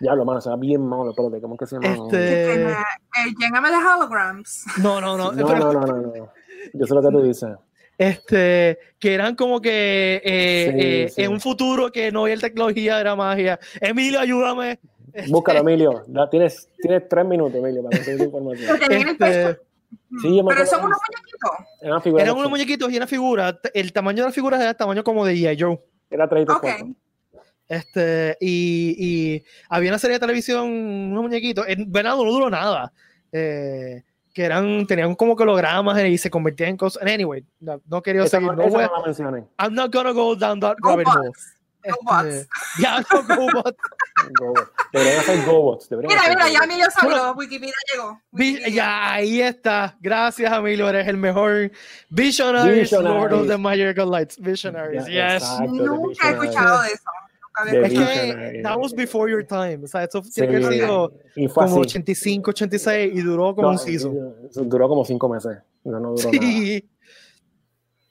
[0.01, 1.88] Diablo, mano, se va bien malo, espérate, ¿cómo que se llama?
[2.05, 4.65] Este- Eh, eh, lléname de holograms.
[4.84, 5.32] No, no, no.
[5.32, 6.30] No, pero- no, no, no, no.
[6.73, 7.49] Yo sé lo que tú dices.
[7.97, 11.21] Este, que eran como que eh, Sí, eh, sí.
[11.23, 13.59] en un futuro que no había tecnología, era magia.
[13.79, 14.79] Emilio, ayúdame.
[15.13, 16.03] Este, Búscalo, Emilio.
[16.07, 18.77] Da- tienes, tienes tres minutos, Emilio, para conseguir información.
[18.91, 19.59] Este.
[20.21, 22.11] Sí, yo me Pero son unos muñequitos.
[22.11, 23.59] Era eran unos muñequitos y una figura.
[23.73, 25.57] El tamaño de la figura era el tamaño como de G.I.
[25.61, 25.79] Joe.
[26.09, 26.65] Era 30 Ok.
[27.67, 32.93] Este, y, y había una serie de televisión, unos muñequitos, en Venado no duró nada,
[33.31, 34.03] eh,
[34.36, 37.01] que eran, tenían como que hologramas y se convertían en cosas.
[37.03, 38.88] Anyway, no, no quería Esa seguir, no, voy a-
[39.21, 39.49] no.
[39.57, 41.31] I'm not gonna go down that rabbit hole.
[41.86, 42.25] GoBots.
[42.27, 42.47] Este,
[42.81, 43.77] ya, no, GoBots.
[44.91, 45.88] Deberían hacer GoBots.
[45.91, 46.59] Mira, mira, ya.
[46.63, 47.33] Emilio salió.
[47.36, 48.19] Wikipedia llegó.
[48.73, 49.95] Ya, ahí está.
[50.01, 51.71] Gracias, Emilio, eres el mejor.
[52.09, 53.17] Visionaries, Visionaries.
[53.21, 54.38] Lord of the Magical Lights.
[54.38, 55.59] Visionaries, Ya, yes.
[55.61, 57.03] Nunca he escuchado de eso.
[57.64, 59.80] De Es que that was before your time.
[59.84, 61.89] O sea, eso Sí, tiene que haber sido y fue como así.
[61.89, 64.14] 85, 86 y duró como No, un season.
[64.53, 65.60] Duró como cinco meses.
[65.86, 66.84] No, no duró Sí,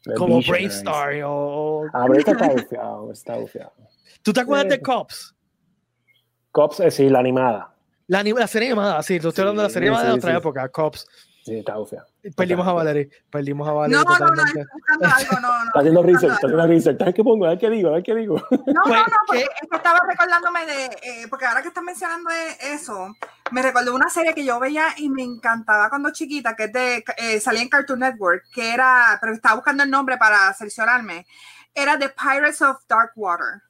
[0.07, 0.17] nada.
[0.17, 0.41] como.
[0.41, 1.15] Brainstar.
[1.27, 3.73] O, Ah, este está bufiado, está bufiado.
[4.23, 4.81] ¿Tú te acuerdas de.
[4.81, 5.35] Cops?
[6.51, 7.75] Cops, eh, sí, la animada.
[8.07, 10.19] La, anim- la serie animada, sí, te estoy hablando de la serie animada de sí,
[10.19, 10.37] otra sí.
[10.39, 11.07] época, Cops.
[11.45, 12.07] Sí, está bufiado.
[12.35, 15.65] Perdimos a Valerie, perdimos a Valerie No, no, no, estoy buscando algo, no, no.
[15.67, 16.99] Está haciendo research, está haciendo research.
[16.99, 18.37] Ver qué pongo, a ver qué digo, a ver qué digo.
[18.51, 19.49] No, no, Pues, no, porque ¿qué?
[19.61, 22.31] es que estaba recordándome de, eh, porque ahora que estás mencionando
[22.63, 23.15] eso,
[23.51, 27.05] me recordó una serie que yo veía y me encantaba cuando chiquita, que es de,
[27.19, 31.27] eh, salía en Cartoon Network, que era, pero estaba buscando el nombre para cerciorarme,
[31.75, 33.61] era The Pirates of Dark Water.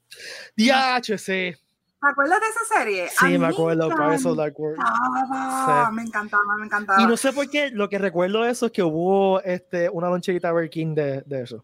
[0.55, 1.53] DH, sí.
[2.01, 3.07] ¿Te acuerdas de esa serie?
[3.09, 3.87] Sí, me acuerdo.
[3.87, 4.77] Of Dark World.
[4.77, 5.93] Sí.
[5.95, 7.01] me encantaba, me encantaba.
[7.01, 10.09] Y no sé por qué, lo que recuerdo de eso es que hubo este, una
[10.09, 11.63] loncherita Burger King de, de eso.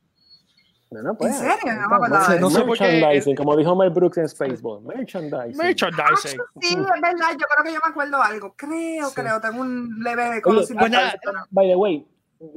[0.90, 1.74] No, no, pues, ¿En serio?
[1.82, 2.16] No bueno.
[2.18, 2.40] de eso.
[2.40, 4.82] No sé por qué- Merchandising, como dijo Mel Brooks en Spaceball.
[4.84, 5.58] Merchandising.
[5.58, 6.42] Merchandising.
[6.60, 8.54] Sí, es verdad, yo creo que yo me acuerdo algo.
[8.58, 9.16] Creo, Sí.
[9.16, 10.80] creo, tengo un leve Oye, conocimiento.
[10.80, 12.06] Pues nada, pero- By the way,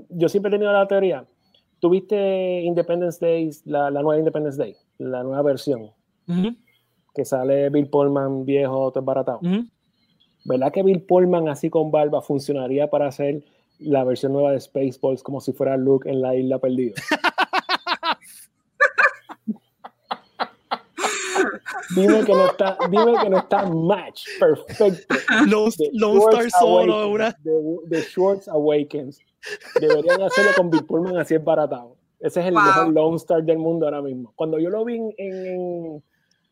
[0.09, 1.25] yo siempre he tenido la teoría.
[1.81, 4.75] ¿Tuviste Independence Day, la, la nueva Independence Day?
[4.99, 5.93] La nueva versión,
[6.27, 6.57] Ujú,
[7.15, 9.39] que sale Bill Pullman viejo, todo embaratado.
[9.43, 9.65] ujú.
[10.47, 13.43] ¿Verdad que Bill Pullman así con barba funcionaría para hacer
[13.79, 16.93] la versión nueva de Spaceballs como si fuera Luke en la isla perdida?
[21.97, 25.15] dime que no está, dime que no está match perfecto.
[25.47, 27.33] Lone, Star Solo, de,
[27.87, 29.21] de Schwartz Awakens.
[29.81, 31.97] Deberían hacerlo con Bill Pullman así embaratado.
[32.21, 32.63] Ese es el Wow.
[32.65, 34.33] mejor Lone Star del mundo ahora mismo.
[34.37, 36.03] Cuando yo lo vi en, en,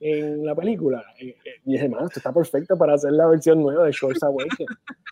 [0.05, 3.85] en la película, eh, eh, dije, man, esto está perfecto para hacer la versión nueva
[3.85, 4.59] de Schwartz Awakens.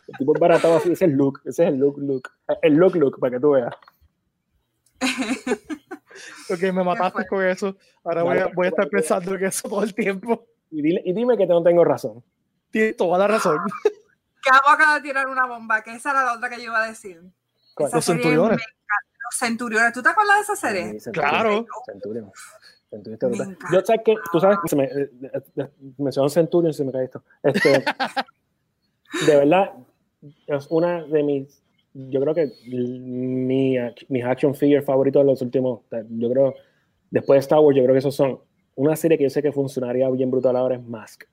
[0.09, 2.29] El tipo embaratado así, ese es el look, ese es el look, look.
[2.63, 3.75] El look, look, para que tú veas.
[6.51, 7.77] Ok, me mataste con eso.
[8.05, 8.91] Ahora voy a, voy a estar vale.
[8.91, 10.47] pensando en eso todo el tiempo.
[10.71, 12.23] Y, dile- y dime que no tengo razón.
[12.71, 13.59] Tienes toda la razón.
[14.43, 16.89] Cabo acaba de tirar una bomba, que esa era la otra que yo iba a
[16.89, 17.23] decir.
[17.79, 18.57] Los serie centuriones.
[18.59, 19.19] me encanta.
[19.31, 19.93] Los centuriones.
[19.93, 20.93] ¿Tú te acuerdas de esa serie?
[20.93, 21.31] Sí, Centurion.
[21.31, 21.67] Claro.
[21.87, 22.33] Centurion.
[22.91, 23.57] Brutal.
[23.73, 25.69] Yo sé que, tú sabes, se me, eh, eh, eh,
[25.99, 27.23] mencionó Centurion, se me cae esto.
[27.43, 27.85] Este,
[29.27, 29.73] de verdad,
[30.47, 31.63] es una de mis,
[31.95, 33.77] yo creo que mi,
[34.09, 35.81] mis action figures favoritos de los últimos,
[36.11, 36.55] yo creo,
[37.11, 38.41] después de Star Wars, yo creo que esos son.
[38.77, 41.25] Una serie que yo sé que funcionaría bien brutal ahora es Mask.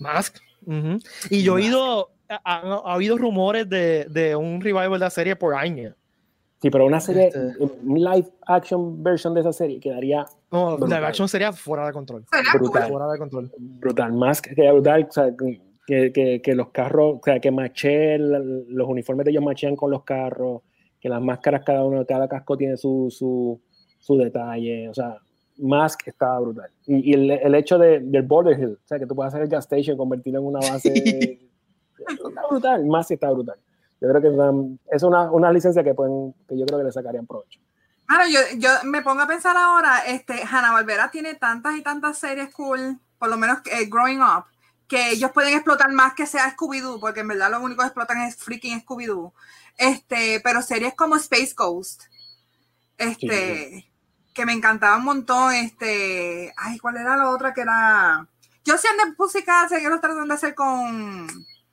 [0.00, 0.38] Mask.
[0.64, 0.98] Ujú.
[1.30, 1.64] Y yo he Mask.
[1.74, 5.94] oído, ha, ha- ha habido rumores de, de un revival de la serie por años.
[6.66, 7.56] Sí, pero una serie, Este.
[7.60, 11.00] un live action version de esa serie quedaría No, Brutal.
[11.02, 12.24] la action sería fuera de control.
[12.58, 12.88] Brutal.
[12.90, 13.52] Fuera de control.
[13.58, 14.12] brutal.
[14.12, 15.06] Mask quedaría brutal.
[15.08, 15.32] O sea,
[15.86, 19.90] que, que, que los carros, o sea, que maché, los uniformes de ellos machean con
[19.92, 20.62] los carros,
[21.00, 23.60] que las máscaras, cada uno, cada casco tiene su, su,
[24.00, 24.88] su detalle.
[24.88, 25.18] O sea,
[25.58, 26.70] Mask estaba brutal.
[26.86, 29.42] Y, y el, el hecho de, del Border Hill, o sea, que tú puedes hacer
[29.44, 30.88] el gas station, convertirlo en una base.
[31.98, 32.84] está brutal.
[32.86, 33.56] Mask está brutal.
[34.00, 34.28] Yo creo que
[34.94, 37.60] es una, una licencia que, pueden, que yo creo que le sacarían provecho.
[38.06, 42.18] Claro, yo, yo me pongo a pensar ahora, este, Hanna Barbera tiene tantas y tantas
[42.18, 44.44] series cool, por lo menos eh, Growing Up,
[44.86, 48.22] que ellos pueden explotar más que sea Scooby-Doo, porque en verdad lo único que explotan
[48.22, 49.32] es freaking Scooby-Doo.
[49.76, 52.04] Este, pero series como Space Ghost,
[52.96, 53.90] este, Sí,
[54.36, 58.28] que me encantaba un montón, este, ay, ¿cuál era la otra que era?
[58.64, 61.26] Yo sé de Pussycat, sé que lo tratan de hacer con,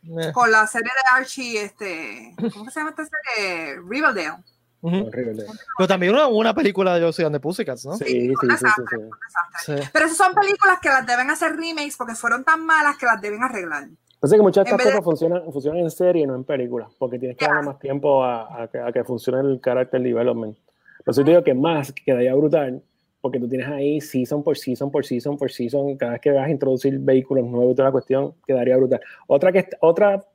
[0.05, 3.75] Eh, con la serie de Archie, este, ¿cómo se llama esta serie?
[3.87, 4.33] Riverdale.
[4.81, 5.07] ujú.
[5.07, 5.45] Horrible.
[5.77, 7.95] Pero también una, una película de Josie and the Pussycats, ¿no?
[7.97, 9.75] Sí, sí, sí, desastre, sí.
[9.77, 9.89] Sí.
[9.93, 13.21] Pero esas son películas que las deben hacer remakes porque fueron tan malas que las
[13.21, 13.87] deben arreglar.
[14.19, 16.89] Pasa que muchas de estas vez de- cosas funcionan, funcionan en serie, no en películas,
[16.99, 17.51] porque tienes que Ya.
[17.53, 20.57] darle más tiempo a, a que, a que funcione el character development.
[21.05, 22.81] Por eso te digo que más quedaría brutal,
[23.23, 26.45] porque tú tienes ahí season por season por season por season, cada vez que vas
[26.45, 28.99] a introducir vehículos nuevos y toda la cuestión, quedaría brutal.
[29.27, 30.27] Otra, que, otra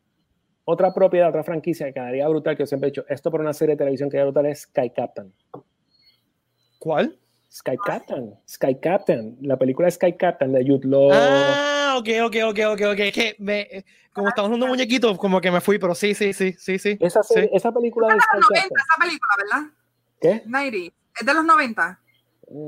[0.65, 3.53] otra propiedad, otra franquicia que quedaría brutal, que yo siempre he dicho, esto por una
[3.53, 5.35] serie de televisión que quedaría brutal es Sky Captain.
[6.79, 7.19] ¿Cuál?
[7.53, 11.11] Sky Captain, Sky Captain, la película Sky Captain de Jude Law.
[11.13, 12.99] Ah, ok, ok, ok, ok, ok.
[13.01, 13.85] Es que me,
[14.15, 16.97] como estamos hablando muñequitos, como que me fui, pero sí, sí, sí, sí, sí.
[17.01, 17.51] Esa, sí.
[17.53, 18.81] esa película Es de de Sky los 90, Captain.
[18.81, 19.71] esa película, ¿verdad?
[20.23, 20.43] ¿Qué?
[20.49, 20.97] 90.
[21.21, 22.01] Es de los 90.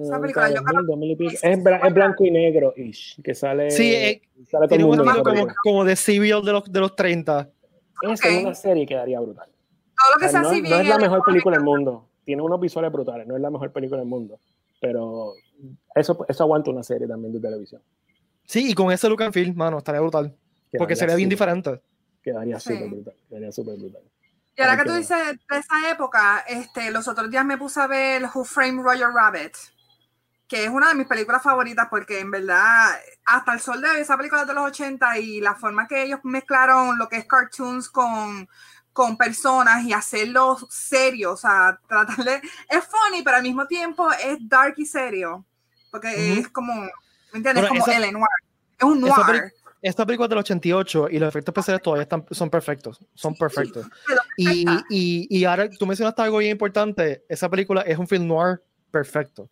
[0.03, 1.31] Esa película, yo creo- 2000, 2000 y pico.
[1.31, 3.71] Sí, Es, sí, sí, es blanco y negro, ish, que sale.
[3.71, 7.49] Sí, eh, sale Tiene un estilo como, como de civil de los, de los 30.
[8.03, 8.25] Esa Ok.
[8.35, 9.49] es una serie que quedaría brutal.
[9.49, 12.07] Todo lo que O sea, sea no, así no es la mejor película del mundo.
[12.25, 13.27] Tiene unos visuales brutales.
[13.27, 14.39] No es la mejor película del mundo.
[14.81, 15.35] Pero
[15.95, 17.83] eso, eso aguanta una serie también de televisión.
[18.45, 20.35] Sí, y con ese look and feel, mano, estaría brutal.
[20.73, 21.81] Porque Quedaría sería bien diferente.
[22.23, 22.73] Quedaría Sí.
[22.75, 23.15] súper brutal.
[23.29, 24.03] Quedaría súper brutal.
[24.61, 27.87] Y ahora que tú dices de esa época, este, los otros días me puse a
[27.87, 29.57] ver Who Framed Roger Rabbit,
[30.47, 32.91] que es una de mis películas favoritas porque en verdad,
[33.25, 36.21] hasta el sol de hoy, esa película de los 80 y la forma que ellos
[36.25, 38.49] mezclaron lo que es cartoons con,
[38.93, 44.37] con personas y hacerlo serio, o sea, tratarle, es funny, pero al mismo tiempo es
[44.41, 45.45] dark y serio,
[45.91, 46.91] porque es como, ¿me
[47.33, 47.55] entiendes?
[47.63, 48.27] Bueno, Es como esa- el noir,
[48.79, 49.55] es un noir.
[49.83, 52.99] Esta película es del 88 y los efectos especiales todavía están, son perfectos.
[53.15, 53.87] Son perfectos.
[54.37, 57.25] Y, y, y ahora tú mencionaste algo bien importante.
[57.29, 59.49] Esa película es un film noir perfecto.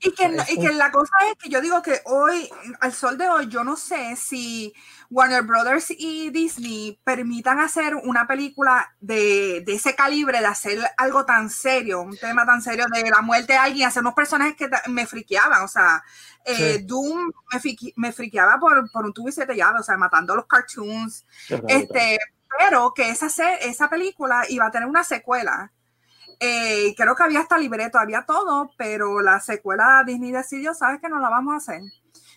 [0.00, 2.48] Y que, y que la cosa es que yo digo que hoy,
[2.80, 4.72] al sol de hoy, yo no sé si
[5.10, 11.26] Warner Brothers y Disney permitan hacer una película de, de ese calibre, de hacer algo
[11.26, 14.70] tan serio, un tema tan serio de la muerte de alguien, hacer unos personajes que
[14.88, 15.62] me friqueaban.
[15.64, 16.04] O sea,
[16.44, 16.84] eh, Sí.
[16.84, 20.46] Doom me, me friqueaba por, por un tubo y siete llaves, o sea, matando los
[20.46, 21.26] cartoons.
[21.66, 22.18] Este,
[22.58, 23.26] pero que esa,
[23.56, 25.72] esa película iba a tener una secuela.
[26.40, 31.08] Eh, creo que había hasta libreto, había todo, pero la secuela Disney decidió, ¿sabes que
[31.08, 31.80] no la vamos a hacer?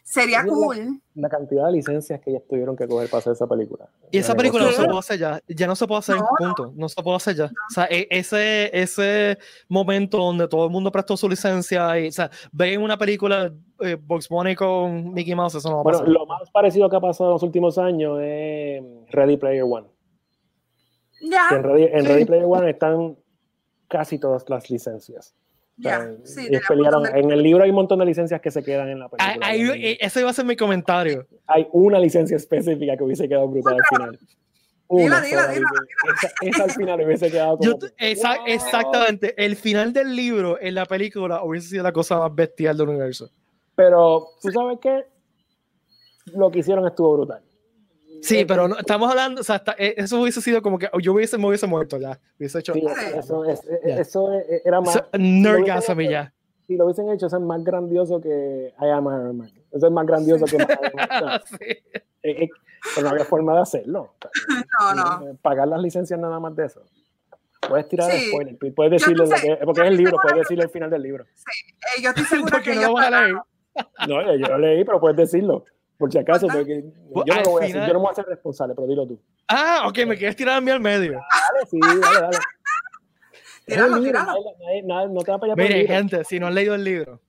[0.04, 1.02] Sería la- cool.
[1.14, 3.88] La cantidad de licencias que ellos tuvieron que coger para hacer esa película.
[4.10, 5.40] Y esa La película no se puede hacer ya.
[5.48, 6.54] Ya no se puede hacer, No, no.
[6.56, 6.74] punto.
[6.76, 7.46] No se puede hacer ya.
[7.46, 9.38] O sea, e- ese, ese
[9.70, 13.96] momento donde todo el mundo prestó su licencia y, o sea, ven una película eh,
[14.02, 17.00] Bugs Bunny con Mickey Mouse, eso no va a Bueno, lo más parecido que ha
[17.02, 19.88] pasado en los últimos años es Ready Player One.
[21.22, 22.08] Ya, en Ready, en Sí.
[22.08, 23.16] Ready Player One están
[23.92, 25.36] casi todas las licencias.
[25.78, 26.26] O sea, ya.
[26.26, 29.00] Sí, pelearon- de- en el libro hay un montón de licencias que se quedan en
[29.00, 29.46] la película.
[29.46, 31.28] ahí- eh, ese iba a ser mi comentario.
[31.48, 34.20] hay una licencia específica que hubiese quedado brutal al final.
[34.90, 36.30] Dila, Una dila, dila, licencia.
[36.42, 37.70] Esa, esa al final hubiese quedado como.
[37.72, 38.48] Yo exa- ¡Wow!
[38.48, 39.34] Exactamente.
[39.46, 43.30] El final del libro en la película hubiese sido la cosa más bestial del universo.
[43.76, 45.06] Pero, ¿tú sabes qué?
[46.34, 47.42] Lo que hicieron estuvo brutal.
[48.22, 51.14] Sí, pero no- estamos hablando, o sea, está- eh, eso hubiese sido como que yo
[51.14, 52.20] hubiese, me hubiese muerto ya.
[52.40, 53.18] Hubiese hecho Sí, Sí.
[53.18, 53.96] eso, es- Ya.
[54.00, 54.96] eso es- era más.
[54.96, 56.34] eso- nerdgasm ya.
[56.68, 59.52] Si lo hubiesen hecho, eso es más grandioso que I Am Iron Man.
[59.72, 60.58] Eso es más grandioso que.
[60.58, 60.58] Sí.
[62.24, 62.50] Eh, eh,
[62.94, 64.14] pero no había forma de hacerlo.
[64.80, 65.28] No, no.
[65.32, 66.84] Eh, Pagar las licencias nada más de eso.
[67.68, 68.28] Puedes tirar Sí.
[68.30, 70.64] spoiler, puedes decirle no lo sé, que, porque yo es el libro, puedes es- decirle
[70.66, 71.24] el final del libro.
[71.26, 73.36] Eh, yo estoy segura Porque que no lo vas a leer.
[74.08, 75.66] No, yo lo leí, pero puedes decirlo.
[76.02, 76.84] Por si acaso, porque
[77.14, 78.88] Pues, yo no lo voy a decir, yo no me voy a hacer responsable, pero
[78.88, 79.22] dilo tú.
[79.48, 81.12] Ah, ok, me quieres tirar a mí al medio.
[81.12, 82.38] Dale, sí, dale, dale.
[82.38, 82.44] Es
[83.68, 84.32] Tíralo, el libro, tíralo.
[84.32, 86.56] nadie- nadie- nadie- no te va a pelear por el Miren, gente, si no han
[86.56, 87.22] leído el libro,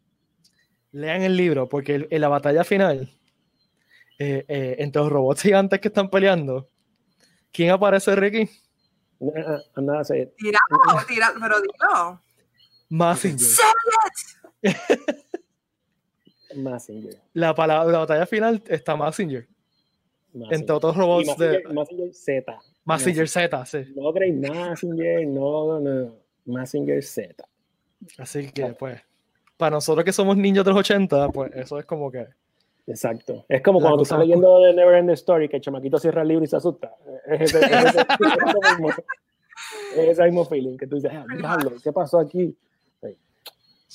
[0.93, 3.13] lean el libro, porque el- en la batalla final,
[4.19, 6.71] eh, eh, entre los robots gigantes que están peleando,
[7.53, 8.49] ¿quién aparece, Ricky?
[9.19, 10.35] Saying it.
[10.39, 12.21] Tíralo, tíralo, pero dilo.
[12.89, 13.47] Massinger.
[16.57, 17.15] Massinger.
[17.35, 19.47] La, palabra, la batalla final está Massinger,
[20.33, 20.55] Massinger.
[20.61, 22.59] entre otros robots de Massinger, Massinger Z.
[22.85, 23.79] Massinger Z, sí.
[23.95, 26.15] No Grey Massinger, no, no.
[26.47, 27.45] Massinger Z.
[28.19, 29.01] Así que, pues,
[29.57, 32.27] para nosotros que somos niños de los 80, pues eso es como que.
[32.89, 33.45] Exacto.
[33.49, 36.23] Es como La cuando tú estás leyendo de Never End Story, que el chamaquito cierra
[36.23, 36.93] el libro y se asusta.
[37.27, 38.89] Es ese, es ese- es ese mismo,
[39.97, 42.57] es ese mismo feeling que tú dices, ah, diablo, ¿qué pasó aquí?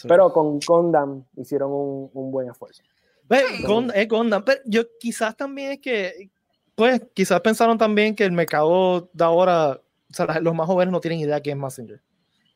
[0.02, 0.08] Sí.
[0.08, 2.84] Pero con Gundam hicieron un, un buen esfuerzo.
[3.30, 3.64] Ve, Sí.
[3.64, 6.30] Gund- es Gundam, pero yo quizás también es que,
[6.76, 9.72] pues, quizás pensaron también que el mercado de ahora,
[10.10, 12.02] o sea, los más jóvenes no tienen idea quién es Messenger.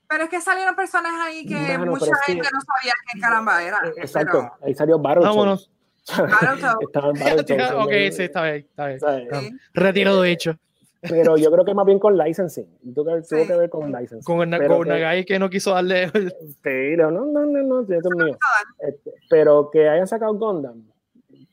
[0.08, 2.94] Pero es que salieron personas ahí que Mano, mucha pero es que- gente no sabía
[3.14, 3.78] qué caramba era.
[3.86, 4.52] Eh, Exacto.
[4.62, 5.36] Ahí salió Battletoads.
[5.36, 5.72] Vámonos.
[6.18, 6.76] Battletoads.
[6.82, 7.74] Estaba en Battletoads.
[7.86, 9.00] ok, sí, está bien, está bien.
[9.30, 9.58] Pero, sí.
[9.74, 10.58] Retiro lo dicho.
[11.02, 12.68] Pero yo creo que más bien con licensing.
[12.94, 13.48] Tuvo que, tuvo Sí.
[13.48, 14.22] que ver con licensing.
[14.24, 16.12] Con, una, con que- Nagai que no quiso darle.
[16.64, 18.38] Sí, no, no, no, no, no, esto es mío.
[18.80, 20.84] Este, pero que hayan sacado Gundam,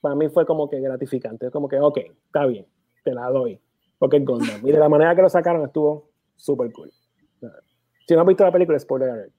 [0.00, 1.46] para mí fue como que gratificante.
[1.46, 2.66] Es como que, ok, está bien,
[3.04, 3.58] te la doy,
[3.98, 4.66] porque es Gundam.
[4.66, 6.92] Y de la manera que lo sacaron estuvo súper cool.
[8.06, 9.32] Si no has visto la película, spoiler alert.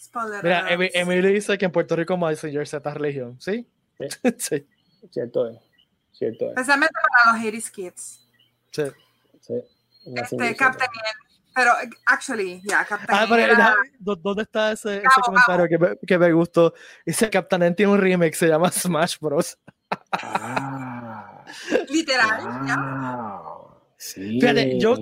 [0.00, 3.36] Spoiler Mira, Emily dice que en Puerto Rico Messenger Z es religión.
[3.40, 3.66] ¿Sí?
[3.98, 4.06] Sí.
[4.38, 4.66] sí.
[5.10, 5.58] Cierto es,
[6.12, 6.50] cierto es.
[6.52, 8.26] Especialmente para los 80 kids.
[8.72, 8.82] sí.
[9.48, 9.54] Sí.
[10.14, 10.88] Este, Captain
[11.58, 11.72] pero,
[12.06, 13.74] actually, ya, yeah, Captain ah, pero, era...
[13.98, 16.72] ¿Dónde está ese, ese comentario que me, que me, gustó?
[17.04, 19.58] Dice Captain N tiene un remake, se llama Smash Bros.
[20.12, 21.44] Ah,
[21.88, 23.42] Literal, ah,
[23.96, 24.38] Sí.
[24.38, 24.98] Fíjate, yo,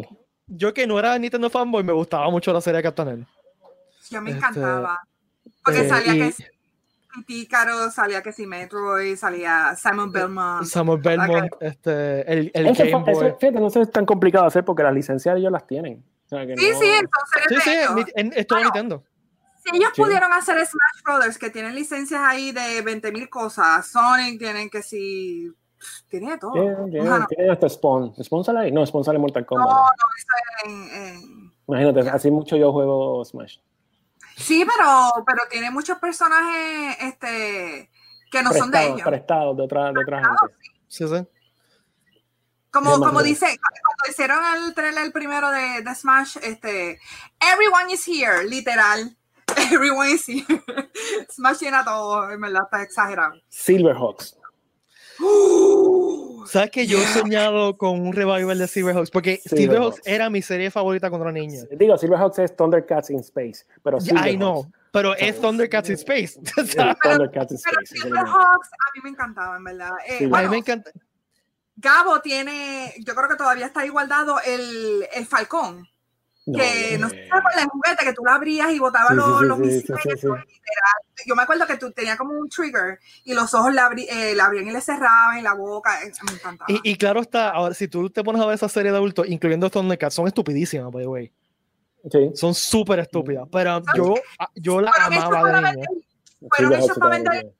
[0.46, 3.26] yo que no era Nintendo fanboy, me gustaba mucho la serie de Captain N.
[4.08, 5.02] Yo me encantaba.
[5.44, 6.44] Este, porque eh, salía y, que
[7.24, 10.64] Pícaro, salía que sí Metroid, salía Simon Belmont.
[10.64, 13.12] Simon Belmont, este, el, el Game Boy.
[13.12, 16.04] Eso, fíjate, no es tan complicado hacer porque las licencias ellos las tienen.
[16.26, 16.78] O sea, que sí, no...
[16.78, 17.42] sí, entonces.
[17.48, 17.70] Sí, sí,
[18.14, 19.04] es, es todo bueno, Nintendo.
[19.64, 20.02] Si ellos sí.
[20.02, 25.52] pudieron hacer Smash Brothers, que tienen licencias ahí de 20.000 cosas, Sonic tienen que sí.
[26.08, 26.52] Tiene todo.
[26.52, 28.14] Tienen, tienen, tienen hasta Spawn.
[28.22, 28.72] ¿Spawn sale ahí?
[28.72, 29.68] No, Spawn sale Mortal Kombat.
[29.68, 31.52] No, no, eso en, en...
[31.68, 32.14] Imagínate, yeah.
[32.14, 33.58] así mucho yo juego Smash.
[34.36, 37.90] Sí, pero, pero tiene muchos personajes este,
[38.30, 39.08] que no prestados, son de ellos.
[39.08, 40.54] Prestados de otra, de otra gente.
[40.88, 41.26] Sí, sí.
[42.70, 47.00] Como, como dice, cuando hicieron el trailer primero de, de Smash, este,
[47.40, 49.16] everyone is here, literal.
[49.72, 50.44] Everyone is here.
[51.30, 53.40] Smash llena todo, en verdad, está exagerado.
[53.48, 54.36] Silverhawks.
[56.46, 59.10] ¿Sabes que yo he soñado con un revival de Silverhawks?
[59.10, 61.62] Porque Silverhawks era mi serie favorita cuando era niña.
[61.72, 63.64] Digo, Silverhawks es Thundercats in Space.
[63.82, 66.38] Pero I know, pero es Thundercats in Space.
[67.02, 67.76] Thundercats in Space.
[67.90, 69.90] Pero Silverhawks a mí me encantaba, en verdad.
[70.06, 70.90] Eh, bueno, a mí me encanta.
[71.76, 75.86] Gabo tiene, yo creo que todavía está igualdado el, el Falcón.
[76.46, 79.40] No, que no sé con el juguete que tú lo abrías y botabas Sí, los,
[79.40, 79.84] sí, los sí, misiles.
[79.84, 80.26] sí, sí, sí.
[80.28, 80.46] literal.
[81.26, 84.32] Yo me acuerdo que tú tenías como un trigger y los ojos le, abrí, eh,
[84.34, 86.00] le abrían y le cerraban y la boca.
[86.04, 86.66] eh, me encantaba.
[86.70, 89.26] Y, y claro está, ahora si tú te pones a ver esa serie de adultos,
[89.28, 91.32] incluyendo Thundercats, son estupidísimas, by the way.
[92.12, 92.30] Sí.
[92.34, 93.48] Son súper estúpidas.
[93.50, 94.14] Pero yo,
[94.54, 95.88] yo la Fueron hechos amaba para de vender,
[96.56, 97.52] fueron hechos para vender, eh,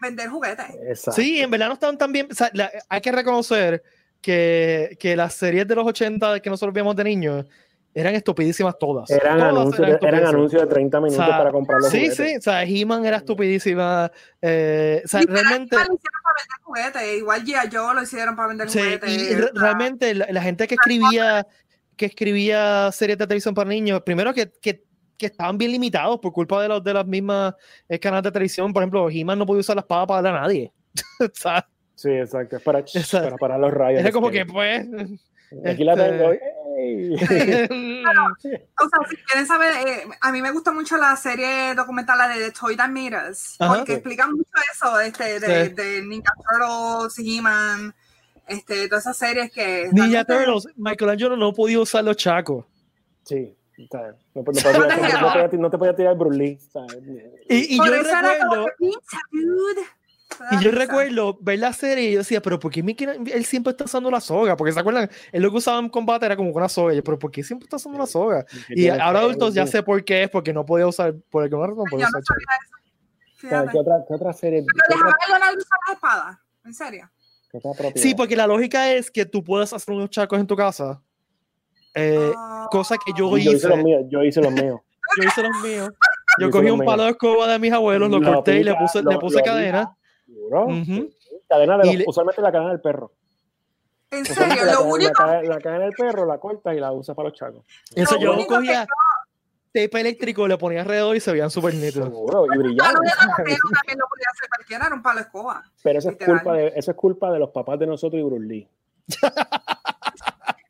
[0.00, 0.66] vender juguetes.
[0.86, 1.20] Exacto.
[1.20, 2.28] Sí, en verdad no estaban tan bien.
[2.30, 3.82] o sea, la- hay que reconocer
[4.20, 7.46] que, que las series de los 80 que nosotros veíamos de niños
[7.94, 9.10] eran estupidísimas todas.
[9.10, 10.34] Eran, Todas anuncios, eran eran estupidísimas.
[10.34, 12.16] anuncios de 30 minutos O sea, para comprar los Sí, juguetes.
[12.30, 14.10] sí, o sea, He-Man era estupidísima.
[14.40, 16.58] eh, o sea, Literal, realmente, Lo hicieron para vender
[17.02, 17.18] juguetes.
[17.18, 17.68] Igual G.I.
[17.76, 19.10] Joe lo hicieron para vender sí, juguetes.
[19.10, 21.46] y re- realmente la, la gente que escribía,
[21.96, 24.82] que escribía series de televisión para niños, primero que, que,
[25.18, 27.54] que estaban bien limitados por culpa de, los, de las mismas
[27.88, 28.72] eh, canales de televisión.
[28.72, 30.72] Por ejemplo, He-Man no podía usar la espada para darle a nadie.
[31.20, 32.56] o sea, Sí, exacto.
[32.56, 33.20] Es para, Exacto.
[33.28, 34.00] para parar los rayos.
[34.00, 34.88] era como que, pues.
[35.64, 36.30] Aquí la este- tengo.
[36.78, 37.14] ¡Ey!
[37.14, 42.28] O sea, si quieren saber, eh, a mí me gusta mucho la serie documental la
[42.28, 43.74] de The Toy That Made Us, Ajá.
[43.76, 43.96] porque Sí.
[43.98, 45.74] explican mucho eso este, de, Sí.
[45.74, 47.94] de Ninja Turtles, He-Man,
[48.46, 49.88] este, todas esas series que...
[49.92, 52.64] Ninja Turtles, Michelangelo no podía usar los chacos.
[53.24, 53.56] Sí.
[53.92, 54.00] No,
[54.34, 56.58] no podía- no te podía- no te podía tirar Bruce Lee.
[56.72, 56.98] ¿sabes?
[57.48, 57.78] Y, y.
[60.52, 63.70] y yo recuerdo ver la serie y yo decía, pero ¿por qué Mickey, él siempre
[63.72, 64.56] está usando la soga?
[64.56, 66.92] Porque se acuerdan, él lo que usaba en combate era como una soga.
[66.92, 68.44] Y yo, pero ¿por qué siempre está usando la soga?
[68.68, 71.84] Y ahora adultos ya sé por qué es, porque no podía usar, por alguna razón
[71.90, 72.26] no Yo no usar chacos.
[72.26, 72.76] sabía eso.
[72.76, 73.70] O sea, Fíjate.
[73.72, 74.62] ¿Qué otra, qué otra serie?
[74.64, 77.10] Pero ¿Qué dejaba otra, Leonardo usar la espada, en serio.
[77.96, 81.02] Sí, porque la lógica es que tú puedes hacer unos chacos en tu casa.
[81.94, 82.66] eh, Ah.
[82.70, 83.68] cosa que yo Y yo hice hice.
[83.68, 84.02] los míos.
[84.08, 84.80] Yo hice los míos.
[85.18, 85.90] Yo hice los míos.
[86.38, 86.86] Yo hice cogí un míos.
[86.90, 89.18] palo de escoba de mis abuelos, lo Lo corté y le pica, puse, lo- le
[89.18, 89.94] puse cadena.
[90.42, 90.66] Seguro.
[90.66, 91.10] Ujú.
[91.48, 93.12] Cadena de los, le- usualmente la cadena del perro.
[94.10, 95.10] En serio, la, lo cadena- único...
[95.10, 97.64] la, cadena, la cadena del perro la corta y la usa para los chacos.
[97.94, 98.86] Eso Lo yo cogía
[99.74, 102.08] tape eléctrico, le ponía alrededor y se veían súper nítidos.
[102.08, 105.64] Seguro, y Donatello también lo podía hacer cualquiera, era un palo de escoba.
[105.82, 108.44] Pero eso es, culpa de, eso es culpa de los papás de nosotros y Bruce
[108.46, 108.68] Lee.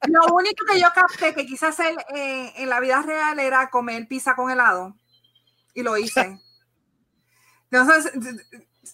[0.08, 4.06] Lo único que yo capté que quise hacer eh, en la vida real era comer
[4.08, 4.94] pizza con helado.
[5.74, 6.38] Y lo hice.
[7.70, 8.12] Entonces,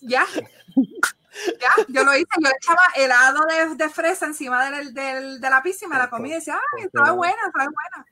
[0.01, 0.25] ya.
[1.61, 2.27] Ya, yo lo hice.
[2.37, 5.97] Yo le echaba helado de, de fresa encima del, del- de la pizza y me
[5.97, 8.07] la comí y decía, ay, estaba buena, estaba buena.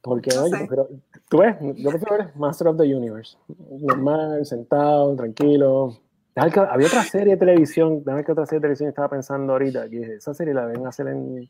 [0.00, 0.88] Porque, No oye, pero
[1.28, 3.36] tú ves, yo prefiero ver Master of the Universe.
[3.70, 5.96] Normal, sentado, tranquilo.
[6.34, 10.14] Había otra serie de televisión, déjame que otra serie de televisión estaba pensando ahorita, que
[10.14, 11.46] esa serie la ven hacer en...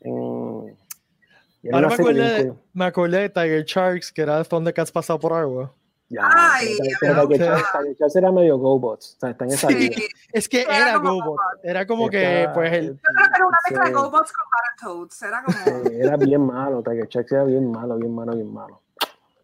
[0.00, 0.76] en
[1.62, 5.18] era Ahora me acordé, de, me acordé de Tiger Sharks, que era de Thundercats pasado
[5.18, 5.74] por agua.
[6.10, 7.48] Ya, Ay, pero- pero
[8.14, 9.74] era medio GoBots, o sea, está en esa Sí.
[9.74, 9.98] línea.
[10.32, 11.38] Es que Era era como- GoBot.
[11.62, 13.92] Era como que, pues, el, Yo creo que era una mezcla de Sí.
[13.94, 15.22] GoBots con Battletoads.
[15.22, 15.90] Era como.
[15.90, 18.82] Era bien malo, Tiger era bien malo, bien malo, bien malo.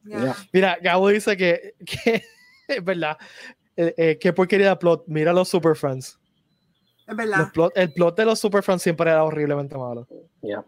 [0.04, 0.36] Ya.
[0.52, 2.22] Mira, Gabo dice que, que
[2.68, 3.16] es verdad.
[3.76, 5.04] Eh, eh, qué porquería de plot.
[5.06, 6.18] Mira los Super Friends.
[7.06, 7.48] Es verdad.
[7.52, 10.06] plot- el plot de los Super Friends siempre era horriblemente malo.
[10.42, 10.62] Ya.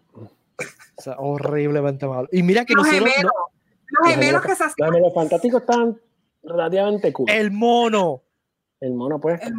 [0.97, 2.29] O sea, horriblemente malo.
[2.33, 3.11] Y mira que Los nosotros.
[3.13, 3.33] gemelos.
[3.35, 3.62] no-
[3.93, 5.01] los gemelos que se hacen.
[5.01, 5.99] Los fantásticos están
[6.43, 7.31] relativamente cool.
[7.31, 8.23] El mono.
[8.81, 9.41] El mono, pues.
[9.43, 9.53] El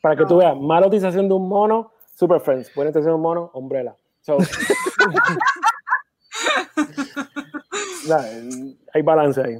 [0.00, 2.72] Para que tú veas, mala utilización de un mono, Super Friends.
[2.74, 3.94] Buena utilización de un mono, Umbrella.
[4.22, 4.38] So,
[8.94, 9.56] hay balance ahí.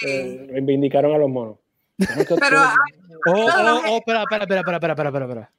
[0.00, 0.08] Sí.
[0.08, 1.58] Eh, reivindicaron a los monos.
[1.98, 2.60] Pero.
[3.26, 5.24] Oh, oh, oh, espera, espera, espera, espera, espera, espera.
[5.24, 5.50] espera.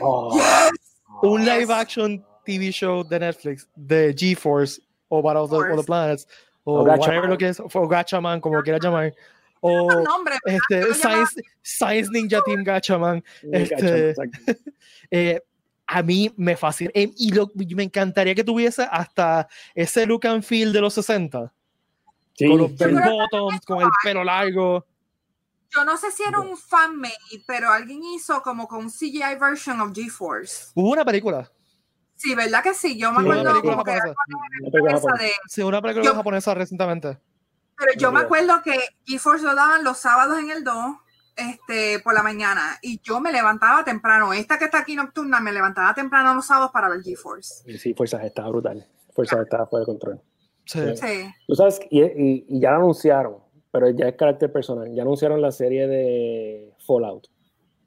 [0.00, 0.72] Oh, yes.
[1.22, 6.28] Un live action TV show de Netflix, de GeForce o Battle of the, Planets,
[6.68, 7.00] o O Gatchaman.
[7.08, 9.14] whatever lo que es, o Gatchaman, como quieras llamar.
[9.60, 13.22] O nombre, este, Science, Science Ninja Team Gatchaman.
[13.44, 14.14] me Este-.
[15.10, 15.40] Eh,
[15.86, 16.90] a mí me fascina.
[16.92, 21.52] Eh, y lo- me encantaría que tuviese hasta ese look and feel de los 60.
[22.34, 22.76] Sí, con los sí.
[22.78, 24.84] bell bottoms, con el pelo largo.
[25.70, 27.14] Yo no sé si era un fan-made,
[27.46, 30.72] pero alguien hizo como con un CGI version of GeForce.
[30.74, 31.50] Hubo una película.
[32.16, 32.98] Sí, ¿verdad que sí?
[32.98, 34.14] Yo me Sí, una acuerdo película como que era.
[35.06, 35.30] Una de...
[35.48, 37.18] Sí, una película Yo- japonesa recientemente.
[37.78, 40.74] Pero yo me acuerdo que GeForce lo daban los sábados en el 2,
[41.36, 44.32] este, por la mañana, y yo me levantaba temprano.
[44.32, 47.78] Esta que está aquí nocturna, me levantaba temprano los sábados para ver GeForce.
[47.78, 48.86] Sí, Fuerzas estaba brutal.
[49.14, 50.22] Fuerzas estaba fuera de control.
[50.64, 50.78] Sí.
[50.80, 50.96] Sí.
[50.96, 51.34] Sí.
[51.46, 53.36] Tú sabes, y, y- y ya lo anunciaron,
[53.70, 54.90] pero ya es carácter personal.
[54.94, 57.26] Ya anunciaron la serie de Fallout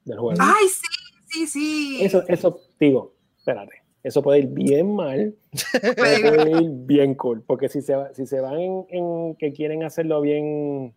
[0.05, 0.39] del juego.
[0.39, 0.87] Ay, sí,
[1.29, 1.99] sí, sí.
[2.03, 5.35] Eso, eso, digo, espérate, eso puede ir bien mal,
[5.97, 9.51] Puede- puede ir bien cool, porque si se, va- si se van en, en que
[9.53, 10.93] quieren hacerlo bien,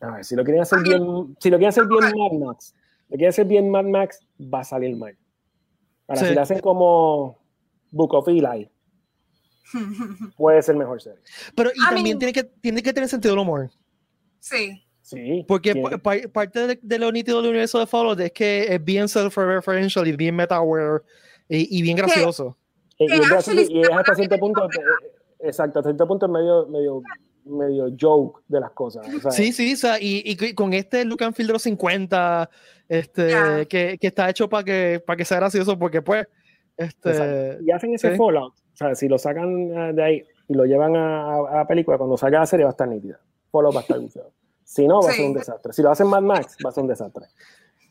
[0.00, 2.74] a ver, si lo quieren hacer bien, si lo quieren hacer bien Mad Max,
[3.08, 5.16] lo quieren hacer bien Mad Max, va a salir mal.
[6.08, 6.28] Ahora, Sí.
[6.28, 7.38] si lo hacen como
[7.90, 8.68] Book of Eli,
[10.36, 11.18] puede ser mejor serie.
[11.54, 13.70] Pero y I también mean- tiene, que, tiene que tener sentido el humor.
[14.40, 14.82] sí.
[15.02, 15.44] Sí.
[15.46, 15.72] Porque
[16.02, 20.04] pa- parte de, de lo nítido del universo de Fallout es que es bien self-referential
[20.08, 21.02] y bien meta-aware
[21.48, 22.56] y, y bien gracioso.
[22.98, 25.08] Y, y que es hasta cierto punto, eh,
[25.40, 27.02] exacto, hasta cierto punto es medio, medio,
[27.44, 29.06] medio joke de las cosas.
[29.14, 31.62] o sea, Sí, sí, o sea, y, y con este look and feel de los
[31.62, 32.48] 50,
[32.88, 33.64] este, Ya.
[33.66, 36.26] que, que está hecho para que, para que sea gracioso, porque pues,
[36.76, 37.62] este, exacto.
[37.64, 38.16] Y hacen ese sí.
[38.16, 41.56] Fallout, o sea, si lo sacan eh, de ahí y lo llevan a, a- a
[41.58, 43.20] la película, cuando salga la serie va a estar nítida.
[43.50, 44.32] Fallout va a estar buceado.
[44.64, 45.18] Si no, va a Sí.
[45.18, 45.72] ser un desastre.
[45.72, 47.26] Si lo hacen Mad Max, va a ser un desastre.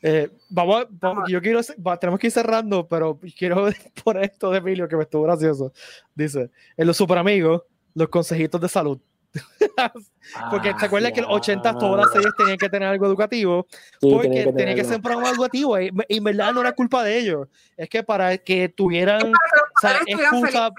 [0.08, 3.66] Eh, vamos, vamos, yo quiero, va, tenemos que ir cerrando, pero quiero
[4.04, 5.74] poner esto de Emilio que me estuvo gracioso.
[6.14, 7.64] Dice, en los super amigos,
[7.96, 9.00] los consejitos de salud.
[10.52, 11.78] Porque Ah, te acuerdas que en los 80 ya.
[11.78, 13.66] todas las series tenían que tener algo educativo,
[14.00, 16.72] Sí, porque tienen tenía que ser un programa educativo, y, y en verdad no era
[16.74, 20.70] culpa de ellos, es que para que tuvieran que o sea, excusa.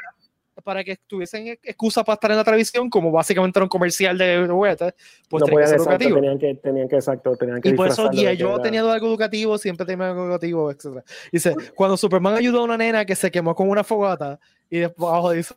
[0.63, 4.47] Para que tuviesen excusa para estar en la televisión, como básicamente era un comercial de
[4.49, 4.95] juguetes,
[5.29, 6.15] pues no tenía que ser exacto, educativo.
[6.17, 9.07] tenían que, tenían que, exacto, tenían que Y por eso día yo era- teniendo algo
[9.07, 11.03] educativo, siempre tenía algo educativo, etc.
[11.31, 14.39] Dice, cuando Superman ayudó a una nena que se quemó con una fogata,
[14.71, 15.55] y después abajo dice,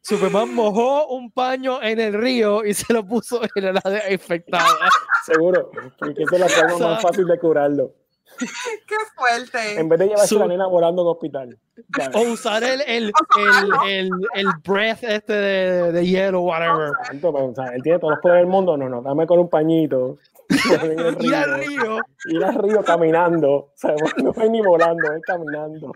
[0.00, 4.64] Superman mojó un paño en el río y se lo puso en el área infectada.
[5.26, 7.94] Seguro, porque es la forma más fácil de curarlo.
[8.86, 9.78] Qué fuerte.
[9.80, 11.58] En vez de llevarse Su- a la nena volando en hospital.
[11.98, 12.16] Ya ves.
[12.16, 16.92] O usar el, el, el, el, el breath este de, de hielo, whatever.
[17.06, 18.76] Tanto, pero, o sea, él tiene todos los poderes del mundo.
[18.76, 20.18] No, no, dame con un pañito.
[21.20, 21.98] Ir al río, río.
[22.26, 23.50] ir al río caminando.
[23.52, 25.92] O sea, no es ni volando, es caminando.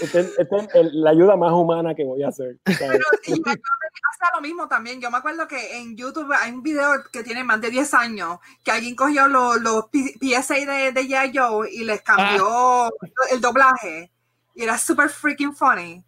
[0.00, 2.58] Esta es esta es el- la ayuda más humana que voy a hacer.
[2.66, 3.00] ¿sabes?
[3.26, 5.00] Y yo me hacía lo mismo también.
[5.00, 8.38] Yo me acuerdo que en YouTube hay un video que tiene más de 10 años
[8.64, 9.86] que alguien cogió los, los
[10.20, 11.32] PSA de, de G.I.
[11.36, 12.90] Joe y les cambió Ah.
[13.32, 14.10] el doblaje.
[14.54, 16.04] Y era super freaking funny.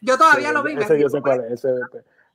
[0.00, 0.72] Yo todavía lo vi.
[0.74, 1.52] Ese yo sé cuál es.
[1.64, 1.68] ese-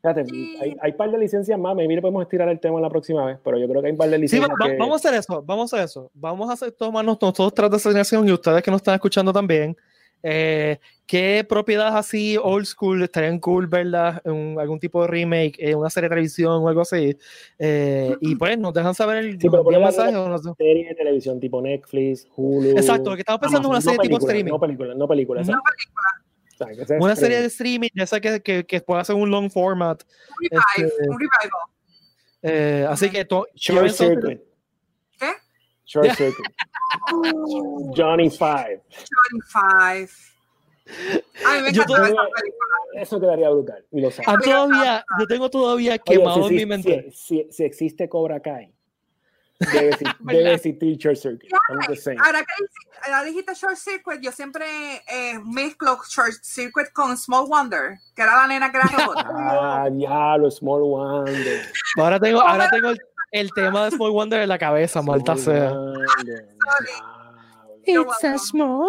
[0.02, 0.58] fíjate, Sí.
[0.62, 1.76] hay, hay par de licencias más.
[1.76, 3.98] Maybe le podemos estirar el tema la próxima vez, pero yo creo que hay un
[3.98, 4.50] par de Sí, licencias.
[4.50, 6.12] va- va- que- vamos a hacer eso, vamos a hacer eso.
[6.14, 9.76] Vamos a hacer tomarnos nosotros tras de asignación y ustedes que nos están escuchando también.
[10.24, 14.22] Eh, ¿Qué propiedades así old school estarían cool, verdad?
[14.26, 17.18] En algún tipo de remake, en una serie de televisión o algo así.
[17.58, 20.50] Eh, y pues nos dejan saber el Sí, pero la- mensajes o no sé.
[20.58, 22.72] serie de televisión tipo Netflix, Hulu.
[22.78, 24.52] Exacto, que estamos pensando en una serie no tipo película, streaming.
[24.52, 25.42] No película, no película.
[25.42, 25.58] O sea,
[26.86, 27.90] sea Una serie de streaming.
[27.96, 30.04] ya sé que, que, que pueda ser un long format.
[30.04, 31.62] Un revive, Este- un revival.
[32.44, 34.42] eh, así que to- Short Circuit.
[35.20, 35.28] ¿Qué?
[35.86, 36.16] Short Ya.
[36.90, 37.36] Circuit.
[37.36, 38.82] Uh, Johnny Five.
[39.32, 40.10] 25.
[41.46, 43.02] A mí me Yo todavía- esa.
[43.02, 43.86] Eso quedaría brutal.
[43.92, 44.28] Y lo sabes.
[44.28, 47.12] Ah, todavía, yo tengo todavía Oye, quemado si, en si- mi mente.
[47.12, 48.74] si- si- si existe Cobra Kai,
[49.72, 51.52] debe, debe existir Short Circuit.
[52.26, 54.66] Ahora que ahora dijiste Short Circuit, yo siempre
[55.08, 59.18] eh, mezclo Short Circuit con Small Wonder, que era la nena que era robot.
[59.26, 61.62] Ah, diablo, Small Wonder.
[61.98, 63.00] Ahora tengo, ahora tengo el,
[63.32, 65.74] el tema de Small Wonder en la cabeza, malta sea.
[67.86, 68.88] It's a small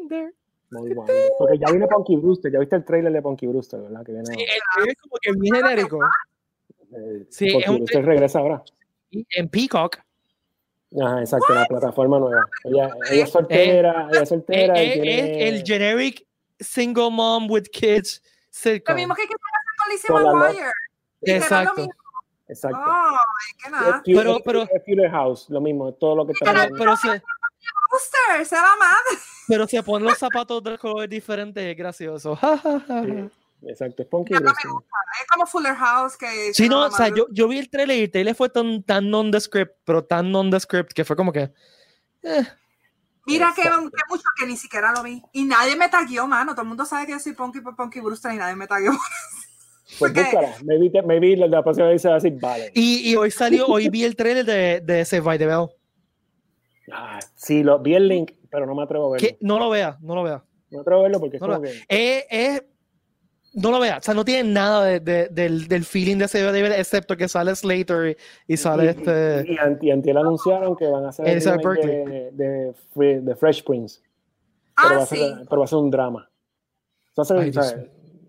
[0.00, 0.34] wonder.
[1.38, 4.04] Porque ya viene Punky Brewster, ya viste el trailer de Punky Brewster, ¿verdad?
[4.04, 4.34] Que viene, Sí,
[4.82, 5.98] el- es como que bien genérico.
[6.92, 8.62] eh, sí, Punky es un- Brewster regresa ahora.
[9.10, 9.98] En Peacock.
[11.02, 12.44] Ajá, exacto, la plataforma nueva.
[12.64, 14.82] Ella, ella es soltera, ella es soltera.
[14.82, 16.26] y Eh, eh, tiene- el generic
[16.60, 18.96] single mom with kids Lo sitcom.
[18.96, 20.72] mismo que hacer con Lizzie Con la no- McGuire.
[21.20, 21.88] Lo Exacto.
[22.48, 22.80] Exacto.
[23.62, 23.98] Qué nada.
[24.04, 26.96] Fu- Pero- es- pero- es Fuller House, lo mismo, todo lo que está Pero, pero,
[26.96, 27.22] se,
[29.46, 32.36] pero se ponen los zapatos de colores diferentes, es gracioso.
[32.36, 33.30] Ja, ja, ja, Sí.
[33.66, 34.70] Exacto, es Punky Ya no me Brewster.
[34.70, 34.96] gusta.
[35.20, 36.54] Es como Fuller House que.
[36.54, 39.10] Sí, no, o sea, yo, yo vi el trailer y el trailer fue tan, tan
[39.10, 41.52] non-descript, pero tan non-descript que fue como que.
[42.22, 42.46] eh,
[43.26, 43.68] Mira que, que
[44.08, 45.22] mucho que ni siquiera lo vi.
[45.32, 46.52] Y nadie me taguió, mano.
[46.52, 48.92] Todo el mundo sabe que yo soy Punky por Punky Brewster y nadie me tagueó.
[49.98, 52.70] Pues búscala, maybe, te- maybe la la próxima vez se va a decir, vale.
[52.74, 55.66] Y, y hoy salió, hoy vi el trailer de, de Save by the Bell.
[56.92, 59.28] Ah, sí, lo, vi el link, pero no me atrevo a verlo.
[59.40, 60.44] No lo vea, no lo vea.
[60.70, 62.68] No me atrevo a verlo porque es No como lo- que...
[63.54, 66.44] No lo vea, o sea, no tiene nada de- de- del, del feeling de Save
[66.44, 68.16] by the Bell, excepto que sale Slater
[68.46, 69.44] y, y sale y, este.
[69.52, 74.00] y, anti, antier anunciaron que van a hacer el de, de, Fre- de Fresh Prince,
[74.76, 75.34] pero, va Ah, a ser, sí.
[75.48, 76.30] pero va a ser un drama.
[77.18, 77.50] Va a ser, Ay,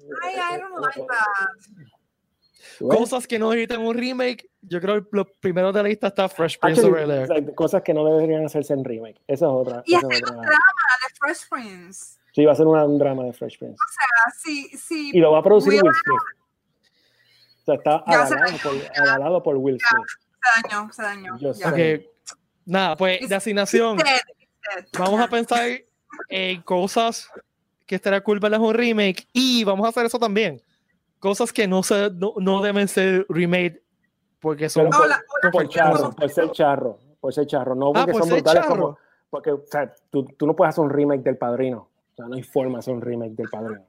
[0.09, 0.39] Dios ¿sabes?
[0.49, 1.85] Ay, I don't like that.
[2.77, 2.97] ¿Tú ves?
[2.99, 4.49] Cosas que no necesitan un remake.
[4.61, 7.93] Yo creo que lo primero de la lista está Fresh Prince Actually, of cosas que
[7.93, 9.19] no deberían hacerse en remake.
[9.27, 9.83] Esa es otra.
[9.85, 12.19] Y es un drama de Fresh Prince.
[12.33, 13.77] Sí, va a ser una- un drama de Fresh Prince.
[14.25, 15.11] Ah, sí, sí.
[15.13, 16.21] Y lo va a producir Will Will Smith.
[17.61, 20.07] O sea, está Ya se avalado por, avalado por Will Smith.
[20.07, 21.37] Se dañó, se dañó.
[21.39, 21.73] Yo ya.
[22.65, 23.97] Nada, pues de asignación.
[23.97, 24.05] Dead,
[24.75, 24.85] dead.
[24.97, 25.67] Vamos a pensar
[26.29, 27.29] en cosas
[27.89, 30.61] que estaría cool verlas un remake y vamos a hacer eso también.
[31.17, 33.81] Cosas que no, se, no, no deben ser remade
[34.39, 34.91] porque son.
[34.91, 38.21] Por, Hola, hola, por charro, por ser charro, por ser charro, no Ah, porque por
[38.21, 38.75] son brutales charro.
[38.75, 38.97] como,
[39.31, 42.35] porque, o sea, tú, tú no puedes hacer un remake del Padrino, o sea, no
[42.35, 43.81] hay forma de hacer un remake del Padrino.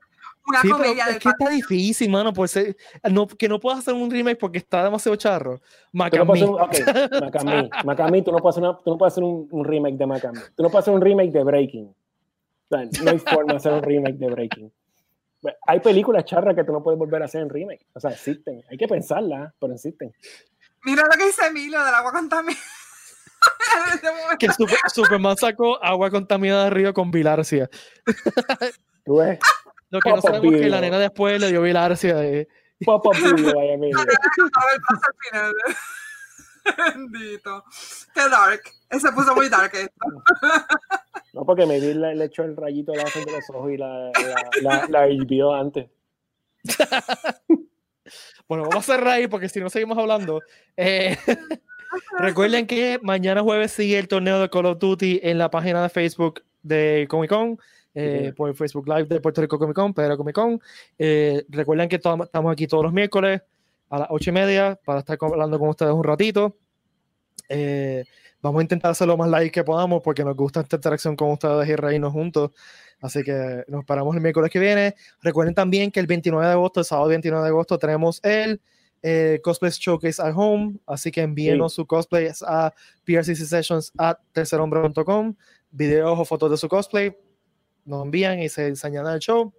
[0.49, 2.33] Una Sí, pero es que está difícil, mano.
[2.33, 2.75] Por ser,
[3.11, 5.59] no, que no puedas hacer un remake porque está demasiado charro.
[5.59, 6.27] Tú no Macamí.
[6.27, 9.23] puedes hacer, un- ok, Macamí, Macamí, tú no puedes hacer, una- tú no puedes hacer
[9.25, 11.95] un, un remake de Macamí, tú no puedes hacer un remake de Breaking,
[12.71, 14.73] no hay forma de hacer un remake de Breaking.
[15.67, 18.63] Hay películas charras que tú no puedes volver a hacer en remake, o sea, existen,
[18.71, 20.15] hay que pensarlas, pero existen.
[20.85, 22.63] Mira lo que dice Emilio del agua contaminada.
[24.39, 27.69] que Super- Superman sacó agua contaminada de río con bilarcia.
[29.05, 29.39] Tú ves,
[29.89, 32.23] Lo que no sabemos es que la nena después le dio bilarcia.
[32.23, 32.47] eh.
[32.85, 33.99] pop-up video, vaya Emilio.
[34.01, 35.55] A ver, pasa al final.
[37.11, 37.65] Bendito.
[38.15, 38.63] Qué dark.
[38.91, 40.07] Ese puso muy dark esto.
[41.33, 44.11] No, porque me vi le, le echó el rayito láser de los ojos y la,
[44.11, 45.89] la, la, la hirvió antes.
[48.49, 50.41] Bueno, vamos a cerrar ahí porque si no seguimos hablando.
[50.77, 51.17] Eh,
[52.19, 55.89] recuerden que mañana jueves sigue el torneo de Call of Duty en la página de
[55.89, 57.59] Facebook de Comic Con.
[57.95, 58.35] eh, Ujú.
[58.35, 60.61] por el Facebook Live de Puerto Rico Comic Con, Pedro Comic Con.
[60.99, 63.43] Eh, recuerden que estamos aquí todos los miércoles
[63.89, 66.57] a las ocho y media para estar hablando con ustedes un ratito.
[67.49, 68.05] Eh,
[68.43, 71.31] vamos a intentar hacer lo más live que podamos porque nos gusta esta interacción con
[71.33, 72.53] ustedes y reírnos juntos.
[73.01, 74.95] Así que nos paramos el miércoles que viene.
[75.23, 78.61] Recuerden también que el 29 de agosto, el sábado 29 de agosto, tenemos el
[79.03, 80.79] eh, Cosplay Showcase at Home.
[80.87, 82.73] Así que envíenos su cosplay a
[83.05, 85.35] prccsessions at tercerhombre.com.
[85.71, 87.17] Videos o fotos de su cosplay.
[87.85, 89.53] Nos envían y se enseñan al show.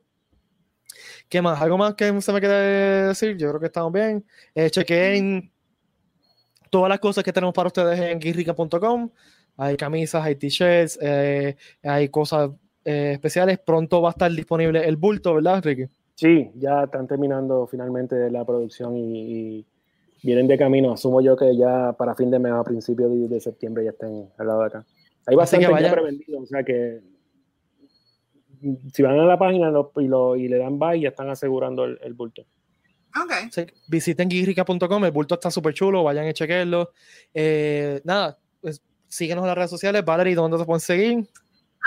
[1.30, 1.60] ¿Qué más?
[1.62, 3.38] ¿Algo más que se me quede decir?
[3.38, 4.26] Yo creo que estamos bien.
[4.54, 5.52] Eh, chequen
[6.72, 9.10] todas las cosas que tenemos para ustedes en guirrica.com.
[9.58, 12.50] Hay camisas, hay t-shirts, eh, hay cosas
[12.84, 13.60] eh, especiales.
[13.60, 15.86] Pronto va a estar disponible el bulto, ¿verdad, Ricky?
[16.16, 19.66] Sí, ya están terminando finalmente la producción y, y
[20.24, 20.94] vienen de camino.
[20.94, 24.30] Asumo yo que ya para fin de mes, a principios de, de septiembre, ya estén
[24.38, 24.86] al lado de acá.
[25.28, 27.02] Hay Así que bastante ya prevendido, o sea que
[28.94, 31.84] si van a la página lo- y, lo- y le dan buy, ya están asegurando
[31.86, 32.44] el, el bulto.
[33.16, 33.34] Ok.
[33.52, 36.92] Sí, visiten guirrica.com, el bulto está súper chulo, vayan y chequenlo.
[37.34, 40.06] Eh, nada, pues, síguenos en las redes sociales.
[40.06, 41.30] Valerie, ¿dónde se pueden seguir?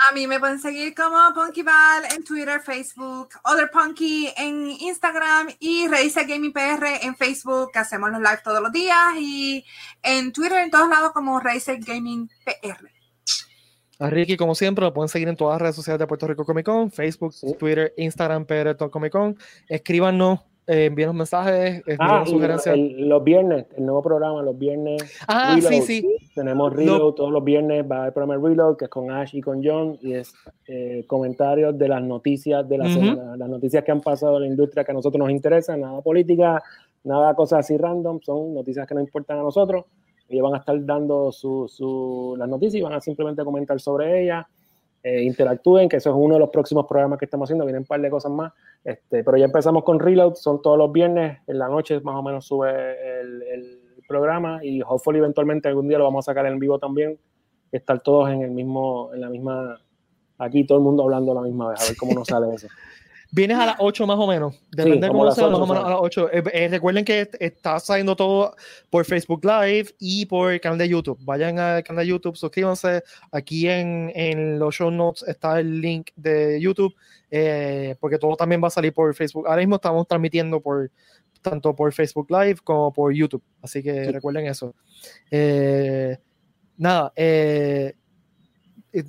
[0.09, 5.87] A mí me pueden seguir como PunkyVal en Twitter, Facebook, Other Punky en Instagram y
[5.87, 9.65] Reise Gaming PR en Facebook, que hacemos los live todos los días, y
[10.03, 12.91] en Twitter en todos lados como Reise Gaming PR.
[13.99, 16.45] A Ricky, como siempre, lo pueden seguir en todas las redes sociales de Puerto Rico
[16.45, 17.55] Comic Con, Facebook, Sí.
[17.57, 19.37] Twitter, Instagram, PR Comic Con.
[19.69, 22.75] Escríbanos, eh, envíenos mensajes, Ah, y sugerencias.
[22.75, 25.83] el- los viernes, el nuevo programa, los viernes, ah, sí, Reload.
[25.85, 26.17] sí.
[26.33, 29.63] tenemos Reload todos los viernes, va haber programa Reload, que es con Ash y con
[29.63, 30.33] John, y es
[30.67, 32.93] eh, comentarios de las noticias de la Ujú.
[32.93, 36.01] semana, las noticias que han pasado en la industria que a nosotros nos interesan, nada
[36.01, 36.61] política,
[37.03, 39.85] nada cosas así random, son noticias que nos importan a nosotros.
[40.27, 44.23] Ellos van a estar dando su, su- las noticias y van a simplemente comentar sobre
[44.23, 44.45] ellas.
[45.07, 47.85] Eh, interactúen, que eso es uno de los próximos programas que estamos haciendo, vienen un
[47.85, 48.51] par de cosas más,
[48.83, 52.23] este, pero ya empezamos con Reload, son todos los viernes, en la noche más o
[52.23, 52.71] menos sube
[53.21, 57.19] el, programa y hopefully eventualmente algún día lo vamos a sacar en vivo también,
[57.71, 59.79] estar todos en el mismo, en la misma
[60.37, 62.67] aquí todo el mundo hablando a la misma vez, a ver cómo nos sale eso.
[63.31, 64.55] Vienes a las 8 más o menos.
[64.71, 66.29] Depende de cómo sea, más o menos a las 8.
[66.31, 68.55] Eh, eh, recuerden que está saliendo todo
[68.89, 71.17] por Facebook Live y por el canal de YouTube.
[71.21, 73.03] Vayan al canal de YouTube, suscríbanse.
[73.31, 76.95] Aquí en, en los show notes está el link de YouTube,
[77.31, 79.47] eh, porque todo también va a salir por Facebook.
[79.47, 80.91] Ahora mismo estamos transmitiendo por
[81.41, 83.43] tanto por Facebook Live como por YouTube.
[83.61, 84.73] Así que recuerden eso.
[86.77, 87.93] nada, eh,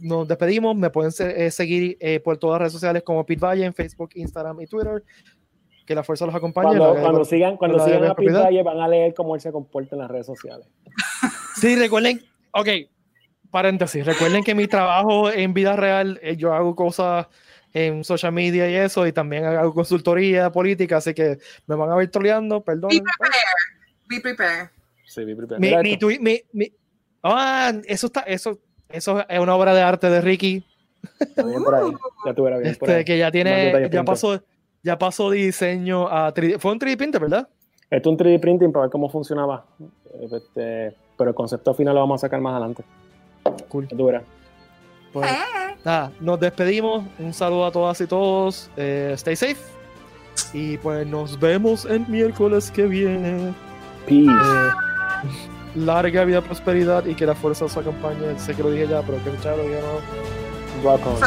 [0.01, 0.77] nos despedimos.
[0.77, 4.11] Me pueden eh, seguir eh, por todas las redes sociales como Pete Valle en Facebook,
[4.15, 5.03] Instagram y Twitter.
[5.85, 6.79] Que la fuerza los acompañe.
[6.79, 10.01] Cuando, sigan, cuando sigan a Pete Valle van a leer cómo él se comporta en
[10.01, 10.67] las redes sociales.
[11.57, 12.21] Sí, recuerden,
[12.53, 12.69] ok,
[13.51, 17.29] paréntesis, recuerden que mi trabajo en vida real, eh, yo hago cosas
[17.73, 21.97] en social media y eso, y también hago consultoría política, así que me van a
[21.97, 22.91] ver troleando, perdón.
[22.91, 24.07] Be prepared.
[24.09, 24.69] Be prepared.
[25.07, 25.61] Sí, be prepared.
[26.21, 26.73] Mi, mi,
[27.23, 28.59] ah, eso está, eso
[28.89, 30.65] eso es una obra de arte de Ricky.
[31.37, 34.41] Ya bien este, Que ya tiene, ya pasó,
[34.83, 36.59] ya pasó diseño a 3D.
[36.59, 37.49] Fue un 3D printer, ¿verdad?
[37.91, 39.65] Esto es un 3D printing para ver cómo funcionaba.
[40.21, 42.85] Este, pero el concepto final lo vamos a sacar más adelante.
[43.69, 43.89] Cool.
[43.89, 44.25] Ya tú verás.
[45.13, 45.31] Pues,
[45.85, 47.05] nada, nos despedimos.
[47.19, 48.71] Un saludo a todas y todos.
[48.77, 49.57] Eh, stay safe.
[50.53, 53.55] Y pues nos vemos el miércoles que viene.
[54.07, 54.31] Peace.
[54.31, 58.39] Eh, larga vida, prosperidad y que la fuerza os acompañe.
[58.39, 60.01] Sé que lo dije ya, pero que escucharlo ya no.
[60.83, 61.17] Welcome.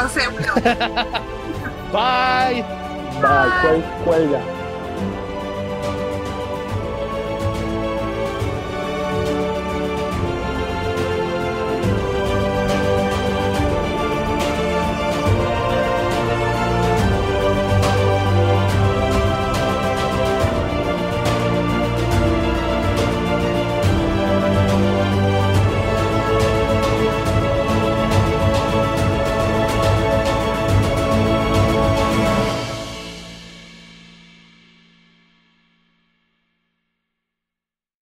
[1.91, 2.63] Bye.
[3.21, 3.83] Bye.
[4.05, 4.58] Cuelga.